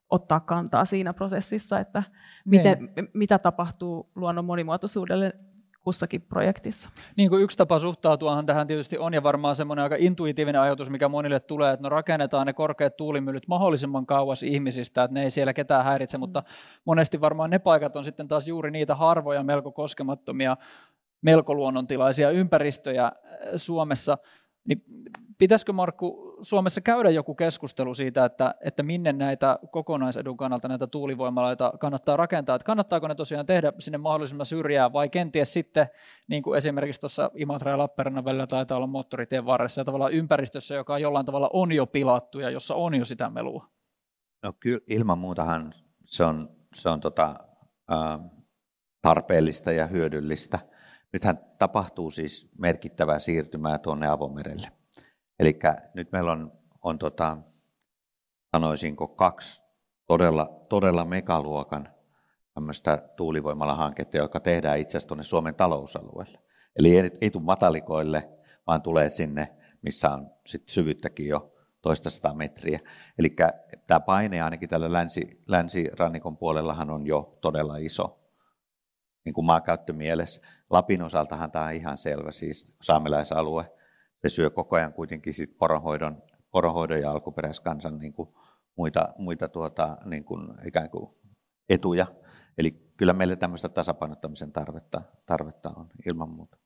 [0.10, 2.04] ottaa kantaa siinä prosessissa, että
[2.46, 3.10] miten, niin.
[3.14, 5.34] mitä tapahtuu luonnon monimuotoisuudelle
[5.86, 6.90] kussakin projektissa.
[7.18, 11.10] Niin kuin yksi tapa suhtautuahan tähän tietysti on ja varmaan semmoinen aika intuitiivinen ajatus, mikä
[11.10, 15.54] monille tulee, että no rakennetaan ne korkeat tuulimyllyt mahdollisimman kauas ihmisistä, että ne ei siellä
[15.54, 16.20] ketään häiritse, mm.
[16.20, 16.44] mutta
[16.86, 20.58] monesti varmaan ne paikat on sitten taas juuri niitä harvoja melko koskemattomia,
[21.22, 23.12] melko luonnontilaisia ympäristöjä äh,
[23.56, 24.18] Suomessa.
[24.68, 24.84] Niin
[25.38, 31.74] pitäisikö Markku Suomessa käydä joku keskustelu siitä, että, että minne näitä kokonaisedun kannalta näitä tuulivoimaloita
[31.80, 35.88] kannattaa rakentaa, että kannattaako ne tosiaan tehdä sinne mahdollisimman syrjään vai kenties sitten,
[36.28, 40.76] niin kuin esimerkiksi tuossa Imatra ja Lappeenrannan välillä taitaa olla moottoritien varressa ja tavallaan ympäristössä,
[40.76, 43.68] joka jollain tavalla on jo pilattu ja jossa on jo sitä melua.
[44.44, 45.74] No kyllä ilman muutahan
[46.06, 47.36] se on, se on tota,
[47.92, 48.20] äh,
[49.02, 50.60] tarpeellista ja hyödyllistä.
[51.14, 54.68] Nythän tapahtuu siis merkittävää siirtymää tuonne avomerelle.
[55.40, 55.60] Eli
[55.94, 56.52] nyt meillä on,
[56.82, 57.38] on tota,
[58.52, 59.64] sanoisinko kaksi
[60.08, 61.90] todella, todella megaluokan
[62.54, 66.40] tämmöistä tuulivoimala-hanketta, joka tehdään itse asiassa tuonne Suomen talousalueelle.
[66.76, 68.30] Eli ei, ei tule matalikoille,
[68.68, 72.80] vaan tulee sinne, missä on sit syvyyttäkin jo toista sata metriä.
[73.20, 73.36] Eli
[73.88, 78.20] tämä paine ainakin tällä länsi, länsirannikon puolellahan on jo todella iso
[79.26, 80.42] niin kuin maankäyttömielessä.
[80.70, 83.72] Lapin osaltahan tämä on ihan selvä, siis saamelaisalue,
[84.22, 88.30] se syö koko ajan kuitenkin sit poronhoidon, poronhoidon ja alkuperäiskansan niin kuin
[88.76, 91.16] muita, muita tuota, niin kuin ikään kuin
[91.70, 92.08] etuja.
[92.58, 96.58] Eli kyllä meillä tämmöistä tasapainottamisen tarvetta, tarvetta on ilman muuta.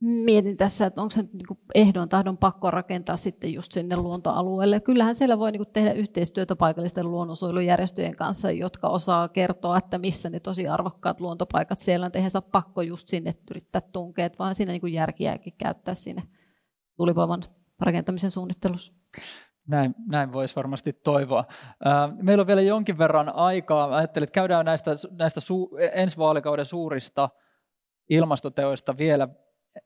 [0.00, 4.80] Mietin tässä, että onko se niin ehdon tahdon pakko rakentaa sitten just sinne luontoalueelle.
[4.80, 10.40] Kyllähän siellä voi niin tehdä yhteistyötä paikallisten luonnonsuojelujärjestöjen kanssa, jotka osaa kertoa, että missä ne
[10.40, 12.12] tosi arvokkaat luontopaikat siellä on.
[12.14, 16.22] Eihän saa pakko just sinne yrittää tunkeet, vaan siinä niin järkiäkin käyttää siinä
[16.96, 17.42] tulivoiman
[17.80, 18.94] rakentamisen suunnittelussa.
[19.68, 21.44] Näin, näin voisi varmasti toivoa.
[22.22, 23.96] Meillä on vielä jonkin verran aikaa.
[23.96, 27.28] Ajattelin, että käydään näistä, näistä su- ensi vaalikauden suurista
[28.10, 29.28] ilmastoteoista vielä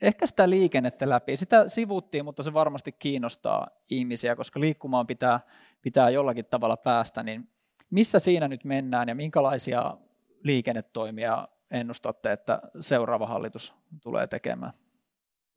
[0.00, 1.36] ehkä sitä liikennettä läpi.
[1.36, 5.40] Sitä sivuttiin, mutta se varmasti kiinnostaa ihmisiä, koska liikkumaan pitää,
[5.82, 7.22] pitää jollakin tavalla päästä.
[7.22, 7.48] Niin
[7.90, 9.96] missä siinä nyt mennään ja minkälaisia
[10.42, 14.72] liikennetoimia ennustatte, että seuraava hallitus tulee tekemään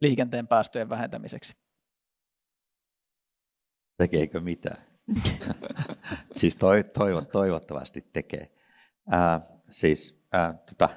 [0.01, 1.55] liikenteen päästöjen vähentämiseksi?
[3.97, 4.84] Tekeekö mitään?
[6.39, 6.57] siis
[6.93, 8.51] toivo, toivottavasti tekee.
[9.13, 10.89] Äh, siis äh, tota,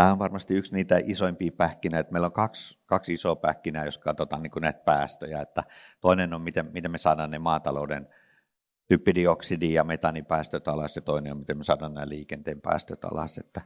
[0.00, 2.12] Tämä on varmasti yksi niitä isoimpia pähkinöitä.
[2.12, 5.40] Meillä on kaksi, kaksi isoa pähkinää, jos katsotaan niin näitä päästöjä.
[5.40, 5.64] Että
[6.00, 8.08] toinen on, miten, miten me saadaan ne maatalouden
[8.88, 13.38] typpidioksidi- ja metanipäästöt alas, ja toinen on, miten me saadaan nämä liikenteen päästöt alas.
[13.38, 13.60] Että,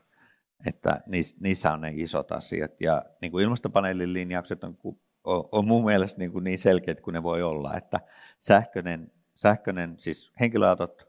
[0.67, 1.01] että
[1.41, 2.81] niissä on ne isot asiat.
[2.81, 4.79] Ja niin kuin ilmastopaneelin linjaukset on,
[5.53, 8.01] on, mun mielestä niin, kuin niin selkeät kuin ne voi olla, että
[8.39, 11.09] sähköinen, sähköinen siis henkilöautot,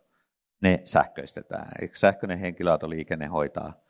[0.62, 1.68] ne sähköistetään.
[1.94, 3.85] Sähköinen henkilöautoliikenne hoitaa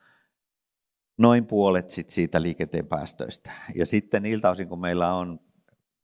[1.18, 3.52] noin puolet sit siitä liikenteen päästöistä.
[3.76, 5.40] Ja sitten niiltä osin, kun meillä on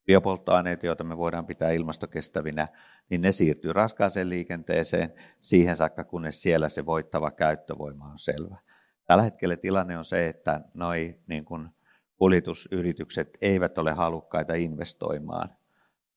[0.06, 2.68] biopolttoaineita, joita me voidaan pitää ilmastokestävinä,
[3.10, 8.58] niin ne siirtyy raskaaseen liikenteeseen siihen saakka, kunnes siellä se voittava käyttövoima on selvä.
[9.06, 11.70] Tällä hetkellä tilanne on se, että noi niin kun
[12.18, 15.50] kuljetusyritykset eivät ole halukkaita investoimaan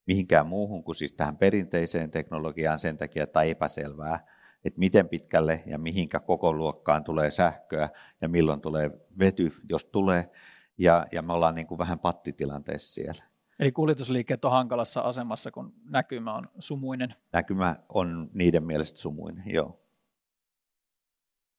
[0.07, 4.27] mihinkään muuhun kuin siis tähän perinteiseen teknologiaan sen takia, että epäselvää,
[4.65, 7.89] että miten pitkälle ja mihinkä koko luokkaan tulee sähköä
[8.21, 10.31] ja milloin tulee vety, jos tulee.
[10.79, 13.25] Ja, ja me ollaan niin kuin vähän pattitilanteessa siellä.
[13.59, 17.15] Eli kuljetusliikkeet on hankalassa asemassa, kun näkymä on sumuinen.
[17.33, 19.81] Näkymä on niiden mielestä sumuinen, joo.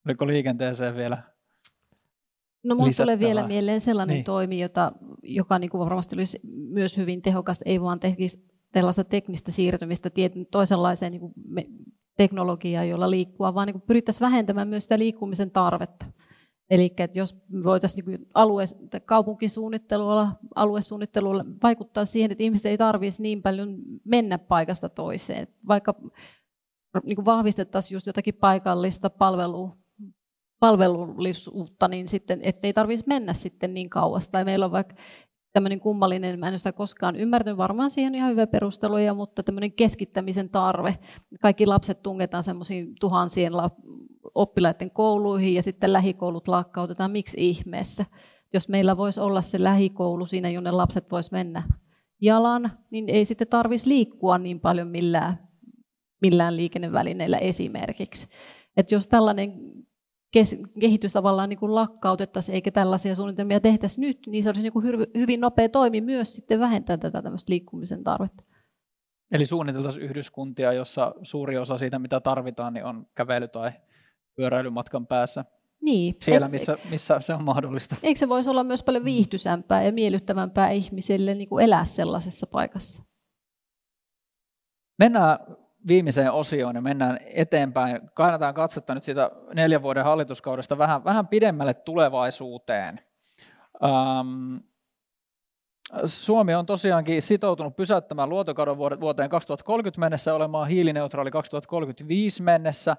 [0.06, 1.24] Oliko liikenteeseen vielä
[2.66, 4.24] No minulle tulee vielä mieleen sellainen niin.
[4.24, 4.92] toimi, jota,
[5.24, 6.40] joka niin kuin varmasti olisi
[6.70, 11.66] myös hyvin tehokasta, ei vaan tekisi tällaista teknistä siirtymistä tietyn toisenlaiseen niin kuin me,
[12.18, 16.06] teknologiaa, jolla liikkua, vaan niin pyrittäisiin vähentämään myös sitä liikkumisen tarvetta.
[16.70, 18.64] Eli että jos voitaisiin niin alue,
[19.06, 25.48] kaupunkisuunnittelulla, aluesuunnittelulla vaikuttaa siihen, että ihmiset ei tarvitsisi niin paljon mennä paikasta toiseen.
[25.68, 25.94] Vaikka
[27.04, 29.78] niin vahvistettaisiin just jotakin paikallista palvelua,
[30.60, 34.28] palvelullisuutta, niin sitten, ettei tarvitsisi mennä sitten niin kauas.
[34.28, 34.96] Tai meillä on vaikka
[35.56, 40.50] tämmöinen kummallinen, mä en sitä koskaan ymmärtänyt, varmaan siihen ihan hyvä perusteluja, mutta tämmöinen keskittämisen
[40.50, 41.00] tarve.
[41.42, 43.54] Kaikki lapset tungetaan semmoisiin tuhansien
[44.36, 47.12] oppilaiden kouluihin ja sitten lähikoulut lakkautetaan.
[47.12, 48.06] Miksi ihmeessä?
[48.54, 51.64] Jos meillä voisi olla se lähikoulu siinä, jonne lapset vois mennä
[52.22, 55.48] jalan, niin ei sitten tarvitsisi liikkua niin paljon millään,
[56.22, 58.28] millään liikennevälineillä esimerkiksi.
[58.78, 59.75] että jos tällainen
[60.80, 64.86] kehitys tavallaan niin kuin lakkautettaisiin, eikä tällaisia suunnitelmia tehtäisi nyt, niin se olisi niin kuin
[65.18, 68.44] hyvin nopea toimi myös sitten vähentää tätä tämmöistä liikkumisen tarvetta.
[69.32, 73.72] Eli suunniteltaisiin yhdyskuntia, jossa suuri osa siitä, mitä tarvitaan, niin on kävely- tai
[74.36, 75.46] pyöräilymatkan päässä.
[75.82, 76.16] Niin.
[76.20, 77.96] Siellä, missä, missä se on mahdollista.
[78.04, 79.06] Eikö se voisi olla myös paljon mm.
[79.06, 83.04] viihtysämpää ja miellyttävämpää ihmisille niin kuin elää sellaisessa paikassa?
[85.00, 85.40] Mennään
[85.88, 88.02] viimeiseen osioon ja mennään eteenpäin.
[88.14, 93.02] Kainetaan katsetta nyt siitä neljän vuoden hallituskaudesta vähän, vähän pidemmälle tulevaisuuteen.
[93.84, 94.58] Ähm,
[96.06, 102.98] Suomi on tosiaankin sitoutunut pysäyttämään luontokadon vuoteen 2030 mennessä olemaan hiilineutraali 2035 mennessä.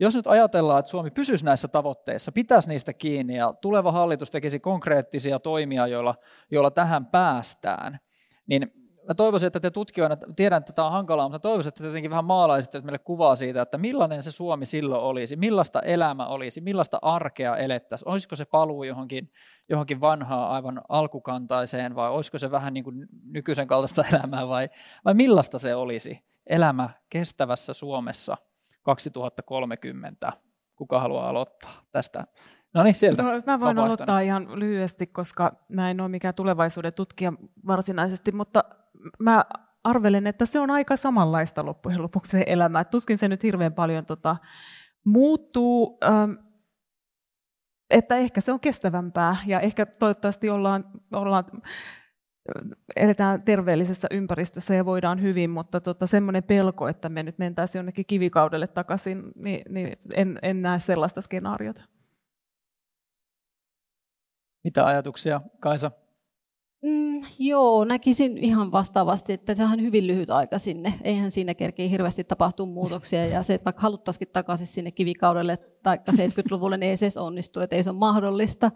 [0.00, 4.60] Jos nyt ajatellaan, että Suomi pysyisi näissä tavoitteissa, pitäisi niistä kiinni ja tuleva hallitus tekisi
[4.60, 6.14] konkreettisia toimia, joilla,
[6.50, 7.98] joilla tähän päästään,
[8.46, 11.86] niin mä toivoisin, että te tutkijoina, tiedän, että tämä on hankalaa, mutta toivoisin, että te
[11.86, 16.60] jotenkin vähän maalaisitte meille kuvaa siitä, että millainen se Suomi silloin olisi, millaista elämä olisi,
[16.60, 19.32] millaista arkea elettäisiin, olisiko se paluu johonkin,
[19.68, 24.68] johonkin vanhaan aivan alkukantaiseen vai olisiko se vähän niin kuin nykyisen kaltaista elämää vai,
[25.04, 28.36] vai millaista se olisi elämä kestävässä Suomessa
[28.82, 30.32] 2030.
[30.76, 32.24] Kuka haluaa aloittaa tästä
[32.76, 33.22] No niin, sieltä.
[33.22, 37.32] No, mä voin aloittaa ihan lyhyesti, koska mä en ole mikään tulevaisuuden tutkija
[37.66, 38.64] varsinaisesti, mutta
[39.18, 39.44] mä
[39.84, 42.84] arvelen, että se on aika samanlaista loppujen lopuksi se elämä.
[42.84, 44.36] Tuskin se nyt hirveän paljon tota,
[45.04, 46.32] muuttuu, ähm,
[47.90, 51.44] että ehkä se on kestävämpää ja ehkä toivottavasti ollaan, ollaan
[52.96, 58.06] eletään terveellisessä ympäristössä ja voidaan hyvin, mutta tota, semmoinen pelko, että me nyt mentäisiin jonnekin
[58.06, 61.82] kivikaudelle takaisin, niin, niin en, en näe sellaista skenaariota.
[64.64, 65.90] Mitä ajatuksia, Kaisa?
[66.82, 70.94] Mm, joo, näkisin ihan vastaavasti, että se on hyvin lyhyt aika sinne.
[71.04, 75.96] Eihän siinä kerkeä hirveästi tapahtua muutoksia ja se, että vaikka haluttaisikin takaisin sinne kivikaudelle tai
[75.96, 78.70] 70-luvulle, niin ei se onnistu, että ei se ole mahdollista.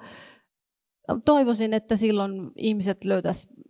[1.24, 3.60] Toivoisin, että silloin ihmiset löytäisivät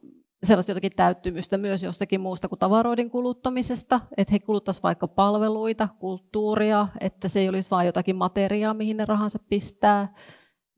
[0.43, 6.89] sellaista jotakin täyttymystä myös jostakin muusta kuin tavaroiden kuluttamisesta, että he kuluttaisivat vaikka palveluita, kulttuuria,
[7.01, 10.14] että se ei olisi vain jotakin materiaa, mihin ne rahansa pistää,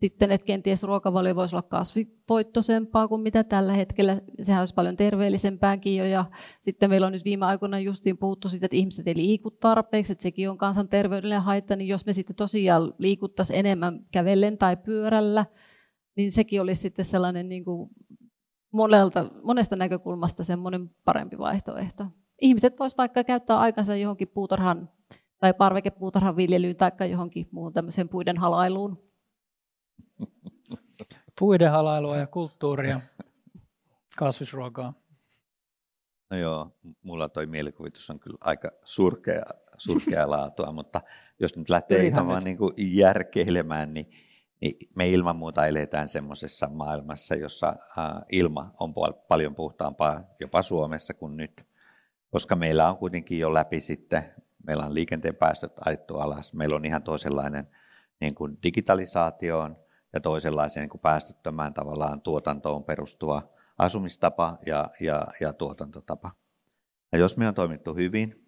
[0.02, 4.20] sitten, että kenties ruokavalio voisi olla kasvivoittoisempaa kuin mitä tällä hetkellä.
[4.42, 6.04] Sehän olisi paljon terveellisempääkin jo.
[6.04, 6.24] Ja
[6.60, 10.22] sitten meillä on nyt viime aikoina justiin puhuttu siitä, että ihmiset ei liiku tarpeeksi, että
[10.22, 15.46] sekin on kansanterveydellinen haitta, niin jos me sitten tosiaan liikuttaisiin enemmän kävellen tai pyörällä,
[16.16, 17.90] niin sekin olisi sitten sellainen niin kuin
[18.72, 22.04] monelta, monesta näkökulmasta semmoinen parempi vaihtoehto.
[22.40, 24.88] Ihmiset voisivat vaikka käyttää aikansa johonkin puutarhan
[25.40, 29.11] tai parvekepuutarhan viljelyyn tai johonkin muuhun tämmöiseen puiden halailuun
[31.42, 33.00] Puiden halailua ja kulttuuria,
[34.16, 34.94] kasvisruokaa.
[36.30, 36.70] No joo,
[37.02, 39.42] mulla toi mielikuvitus on kyllä aika surkea,
[39.78, 41.00] surkea laatua, mutta
[41.40, 44.06] jos nyt lähtee ihan vaan niin kuin järkeilemään, niin,
[44.60, 47.76] niin me ilman muuta eletään semmoisessa maailmassa, jossa
[48.32, 48.94] ilma on
[49.28, 51.66] paljon puhtaampaa jopa Suomessa kuin nyt,
[52.30, 54.24] koska meillä on kuitenkin jo läpi sitten,
[54.66, 57.68] meillä on liikenteen päästöt ajettu alas, meillä on ihan toisenlainen
[58.20, 59.81] niin kuin digitalisaatioon
[60.12, 63.42] ja toisenlaiseen niin päästöttömään tavallaan tuotantoon perustuva
[63.78, 66.30] asumistapa ja, ja, ja tuotantotapa.
[67.12, 68.42] Ja jos me on toimittu hyvin,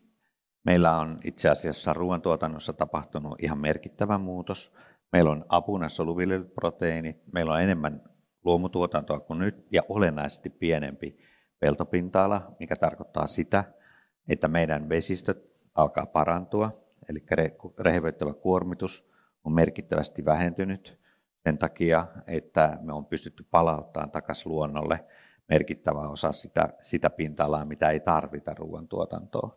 [0.65, 4.73] meillä on itse asiassa ruoantuotannossa tapahtunut ihan merkittävä muutos.
[5.13, 8.03] Meillä on apuna soluviljelyproteiinit, meillä on enemmän
[8.45, 11.19] luomutuotantoa kuin nyt ja olennaisesti pienempi
[11.61, 13.65] peltopinta-ala, mikä tarkoittaa sitä,
[14.29, 16.71] että meidän vesistöt alkaa parantua,
[17.09, 17.25] eli
[17.79, 19.11] rehevöittävä kuormitus
[19.45, 21.04] on merkittävästi vähentynyt
[21.45, 25.05] sen takia, että me on pystytty palauttamaan takaisin luonnolle
[25.49, 29.57] merkittävä osa sitä, sitä pinta-alaa, mitä ei tarvita ruoantuotantoon.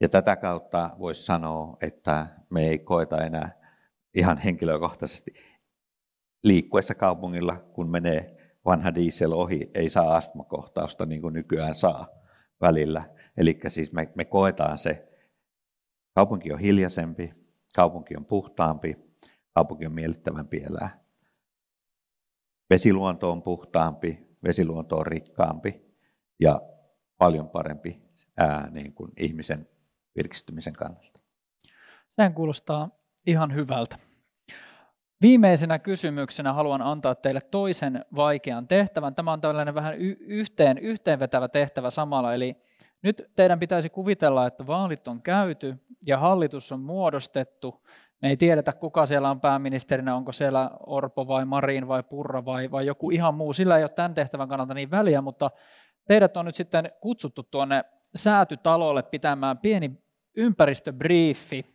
[0.00, 3.60] Ja tätä kautta voisi sanoa, että me ei koeta enää
[4.14, 5.34] ihan henkilökohtaisesti
[6.44, 12.06] liikkuessa kaupungilla, kun menee vanha diesel ohi, ei saa astmakohtausta niin kuin nykyään saa
[12.60, 13.14] välillä.
[13.36, 15.08] Eli siis me, me koetaan se,
[16.14, 17.34] kaupunki on hiljaisempi,
[17.76, 18.96] kaupunki on puhtaampi,
[19.54, 20.99] kaupunki on miellyttävämpi elää.
[22.70, 25.82] Vesiluonto on puhtaampi, vesiluonto on rikkaampi
[26.40, 26.60] ja
[27.18, 28.02] paljon parempi
[28.36, 29.68] ää, niin kuin ihmisen
[30.16, 31.20] virkistymisen kannalta.
[32.10, 32.88] Sehän kuulostaa
[33.26, 33.96] ihan hyvältä.
[35.22, 39.14] Viimeisenä kysymyksenä haluan antaa teille toisen vaikean tehtävän.
[39.14, 42.56] Tämä on tällainen vähän yhteen, yhteenvetävä tehtävä samalla, eli
[43.02, 47.86] nyt teidän pitäisi kuvitella, että vaalit on käyty ja hallitus on muodostettu
[48.22, 52.70] me ei tiedetä, kuka siellä on pääministerinä, onko siellä Orpo vai Marin vai Purra vai,
[52.70, 53.52] vai joku ihan muu.
[53.52, 55.50] Sillä ei ole tämän tehtävän kannalta niin väliä, mutta
[56.08, 60.02] teidät on nyt sitten kutsuttu tuonne säätytalolle pitämään pieni
[60.36, 61.66] ympäristöbriefi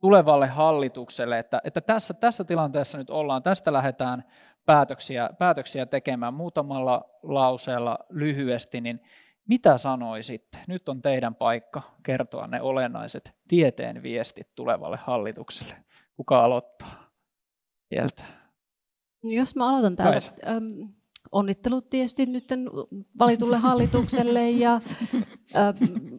[0.00, 4.24] tulevalle hallitukselle, että, että tässä, tässä tilanteessa nyt ollaan, tästä lähdetään
[4.66, 9.00] päätöksiä, päätöksiä tekemään muutamalla lauseella lyhyesti, niin
[9.48, 10.58] mitä sanoisitte?
[10.68, 15.74] Nyt on teidän paikka kertoa ne olennaiset tieteen viestit tulevalle hallitukselle.
[16.16, 17.10] Kuka aloittaa
[17.88, 18.24] sieltä?
[19.22, 20.32] Jos mä aloitan täältä.
[20.48, 20.64] Ähm,
[21.32, 22.48] onnittelut tietysti nyt
[23.18, 24.74] valitulle hallitukselle ja
[25.56, 26.14] ähm,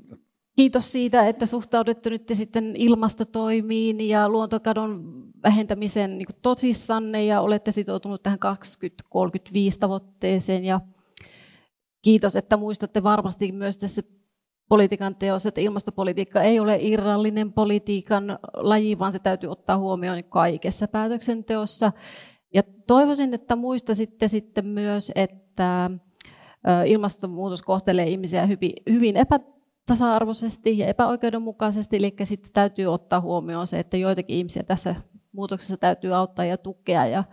[0.56, 8.24] kiitos siitä, että suhtaudutte nyt sitten ilmastotoimiin ja luontokadon vähentämisen niin tosissanne ja olette sitoutunut
[8.24, 10.82] tähän 2035 tavoitteeseen ja
[12.06, 14.02] kiitos, että muistatte varmasti myös tässä
[14.70, 20.88] politiikan teossa, että ilmastopolitiikka ei ole irrallinen politiikan laji, vaan se täytyy ottaa huomioon kaikessa
[20.88, 21.92] päätöksenteossa.
[22.54, 25.92] Ja toivoisin, että muistaisitte sitten myös, että
[26.86, 28.48] ilmastonmuutos kohtelee ihmisiä
[28.90, 34.96] hyvin, epätasa-arvoisesti ja epäoikeudenmukaisesti, eli sitten täytyy ottaa huomioon se, että joitakin ihmisiä tässä
[35.32, 37.06] muutoksessa täytyy auttaa ja tukea.
[37.06, 37.24] Ja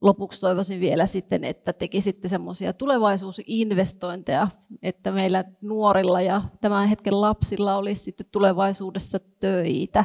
[0.00, 4.48] lopuksi toivoisin vielä sitten, että tekisitte semmoisia tulevaisuusinvestointeja,
[4.82, 10.04] että meillä nuorilla ja tämän hetken lapsilla olisi sitten tulevaisuudessa töitä.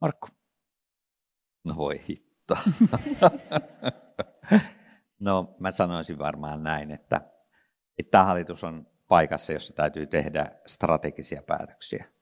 [0.00, 0.28] Markku.
[1.64, 2.56] No voi hitto.
[5.20, 7.20] no mä sanoisin varmaan näin, että,
[7.98, 12.17] että tämä hallitus on paikassa, jossa täytyy tehdä strategisia päätöksiä.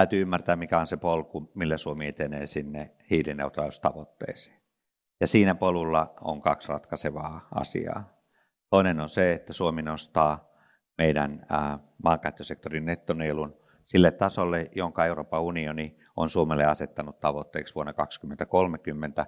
[0.00, 4.60] Täytyy ymmärtää, mikä on se polku, millä Suomi etenee sinne hiilineutraalistavoitteeseen.
[5.20, 8.12] Ja siinä polulla on kaksi ratkaisevaa asiaa.
[8.70, 10.50] Toinen on se, että Suomi nostaa
[10.98, 11.46] meidän
[12.04, 19.26] maankäyttösektorin nettoneilun sille tasolle, jonka Euroopan unioni on Suomelle asettanut tavoitteeksi vuonna 2030.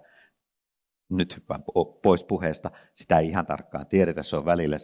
[1.11, 1.65] Nyt hyppään
[2.03, 2.71] pois puheesta.
[2.95, 4.81] Sitä ei ihan tarkkaan tiedetä, se on välillä 17,8-12.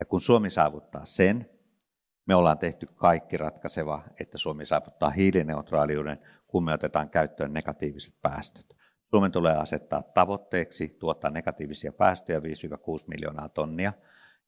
[0.00, 1.57] Ja kun Suomi saavuttaa sen,
[2.28, 8.76] me ollaan tehty kaikki ratkaiseva, että Suomi saavuttaa hiilineutraaliuden, kun me otetaan käyttöön negatiiviset päästöt.
[9.10, 12.42] Suomen tulee asettaa tavoitteeksi tuottaa negatiivisia päästöjä 5-6
[13.06, 13.92] miljoonaa tonnia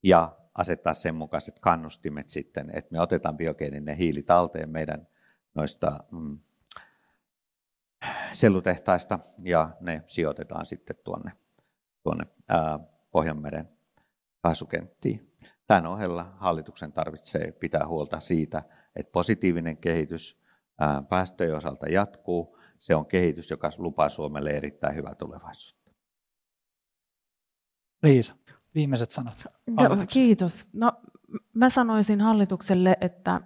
[0.03, 5.07] ja asettaa sen mukaiset kannustimet sitten, että me otetaan biogeeninen hiili talteen meidän
[5.55, 6.39] noista mm,
[8.33, 11.31] sellutehtaista ja ne sijoitetaan sitten tuonne,
[12.03, 12.79] tuonne ää,
[13.11, 13.69] Pohjanmeren
[14.41, 15.30] kaasukenttiin.
[15.71, 18.63] Tämän ohella hallituksen tarvitsee pitää huolta siitä,
[18.95, 20.41] että positiivinen kehitys
[20.79, 22.57] ää, päästöjen osalta jatkuu.
[22.77, 25.91] Se on kehitys, joka lupaa Suomelle erittäin hyvää tulevaisuutta.
[28.03, 28.35] Liisa,
[28.75, 29.45] viimeiset sanat.
[29.67, 30.67] No, kiitos.
[30.73, 30.91] No,
[31.53, 33.41] mä sanoisin hallitukselle, että,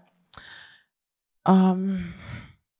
[1.49, 1.97] um,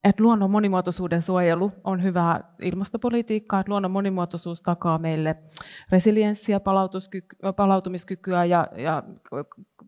[0.06, 5.36] että luonnon monimuotoisuuden suojelu on hyvää ilmastopolitiikkaa, että luonnon monimuotoisuus takaa meille
[5.92, 6.60] resilienssiä,
[7.56, 9.04] palautumiskykyä ja, ja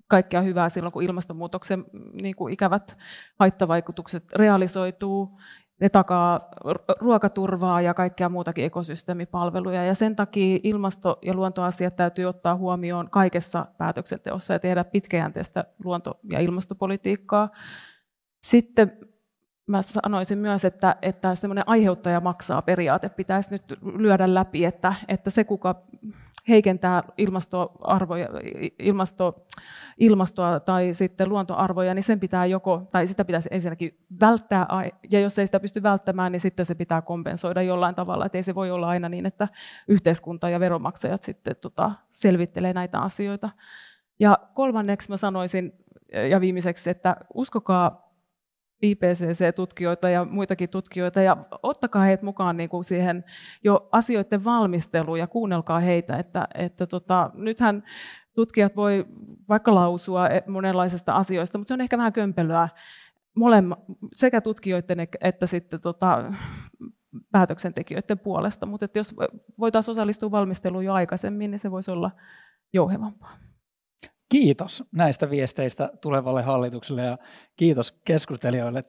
[0.07, 1.85] kaikkea hyvää silloin, kun ilmastonmuutoksen
[2.21, 2.97] niin kuin ikävät
[3.39, 5.39] haittavaikutukset realisoituu
[5.81, 6.49] ne takaa
[6.99, 9.85] ruokaturvaa ja kaikkea muutakin ekosysteemipalveluja.
[9.85, 16.19] Ja sen takia ilmasto- ja luontoasiat täytyy ottaa huomioon kaikessa päätöksenteossa ja tehdä pitkäjänteistä luonto-
[16.29, 17.49] ja ilmastopolitiikkaa.
[18.41, 18.97] Sitten
[19.67, 25.29] mä sanoisin myös, että, että semmoinen aiheuttaja maksaa periaate pitäisi nyt lyödä läpi, että, että
[25.29, 25.75] se kuka
[26.47, 28.27] heikentää ilmastoarvoja,
[28.79, 29.45] ilmasto,
[29.97, 34.67] ilmastoa tai sitten luontoarvoja, niin sen pitää joko, tai sitä pitäisi ensinnäkin välttää,
[35.11, 38.43] ja jos ei sitä pysty välttämään, niin sitten se pitää kompensoida jollain tavalla, että ei
[38.43, 39.47] se voi olla aina niin, että
[39.87, 43.49] yhteiskunta ja veronmaksajat sitten tota, selvittelee näitä asioita.
[44.19, 45.73] Ja kolmanneksi mä sanoisin,
[46.29, 48.06] ja viimeiseksi, että uskokaa
[48.81, 53.23] IPCC-tutkijoita ja muitakin tutkijoita, ja ottakaa heitä mukaan niin kuin siihen
[53.63, 56.17] jo asioiden valmisteluun ja kuunnelkaa heitä.
[56.17, 57.83] Että, että tota, nythän
[58.33, 59.05] tutkijat voi
[59.49, 62.69] vaikka lausua e, monenlaisista asioista, mutta se on ehkä vähän kömpelyä
[63.35, 63.77] molemma,
[64.15, 66.33] sekä tutkijoiden että sitten tota,
[67.31, 68.65] päätöksentekijöiden puolesta.
[68.65, 69.15] Mutta että jos
[69.59, 72.11] voitaisiin osallistua valmisteluun jo aikaisemmin, niin se voisi olla
[72.73, 73.37] jouhevampaa.
[74.29, 77.17] Kiitos näistä viesteistä tulevalle hallitukselle ja
[77.55, 78.83] kiitos keskustelijoille.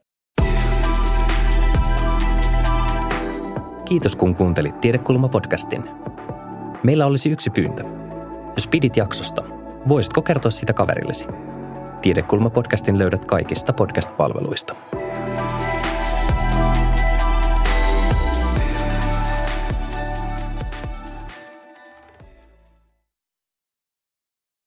[3.85, 5.89] Kiitos kun kuuntelit Tiedekulma-podcastin.
[6.85, 7.85] Meillä olisi yksi pyyntö.
[8.57, 9.45] Jos pidit jaksosta,
[9.89, 11.27] voisitko kertoa sitä kaverillesi?
[12.03, 14.75] Tiedekulma-podcastin löydät kaikista podcast-palveluista.